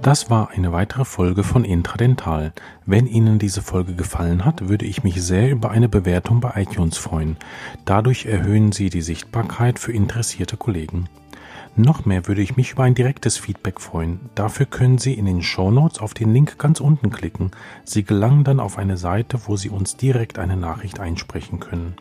[0.00, 2.52] Das war eine weitere Folge von Intradental.
[2.84, 6.98] Wenn Ihnen diese Folge gefallen hat, würde ich mich sehr über eine Bewertung bei iTunes
[6.98, 7.38] freuen.
[7.86, 11.08] Dadurch erhöhen Sie die Sichtbarkeit für interessierte Kollegen.
[11.76, 14.20] Noch mehr würde ich mich über ein direktes Feedback freuen.
[14.36, 17.50] Dafür können Sie in den Show Notes auf den Link ganz unten klicken.
[17.84, 21.94] Sie gelangen dann auf eine Seite, wo Sie uns direkt eine Nachricht einsprechen können.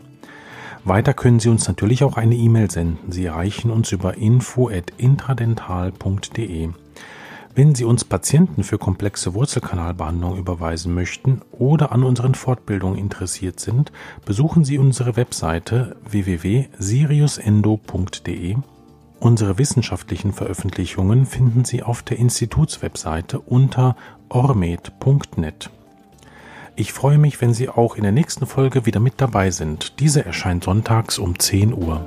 [0.86, 3.12] Weiter können Sie uns natürlich auch eine E-Mail senden.
[3.12, 6.70] Sie erreichen uns über info@intradental.de.
[7.56, 13.92] Wenn Sie uns Patienten für komplexe Wurzelkanalbehandlung überweisen möchten oder an unseren Fortbildungen interessiert sind,
[14.24, 18.58] besuchen Sie unsere Webseite www.siriusendo.de
[19.24, 23.96] Unsere wissenschaftlichen Veröffentlichungen finden Sie auf der Institutswebseite unter
[24.28, 25.70] ormed.net.
[26.76, 30.02] Ich freue mich, wenn Sie auch in der nächsten Folge wieder mit dabei sind.
[30.02, 32.06] Diese erscheint sonntags um 10 Uhr.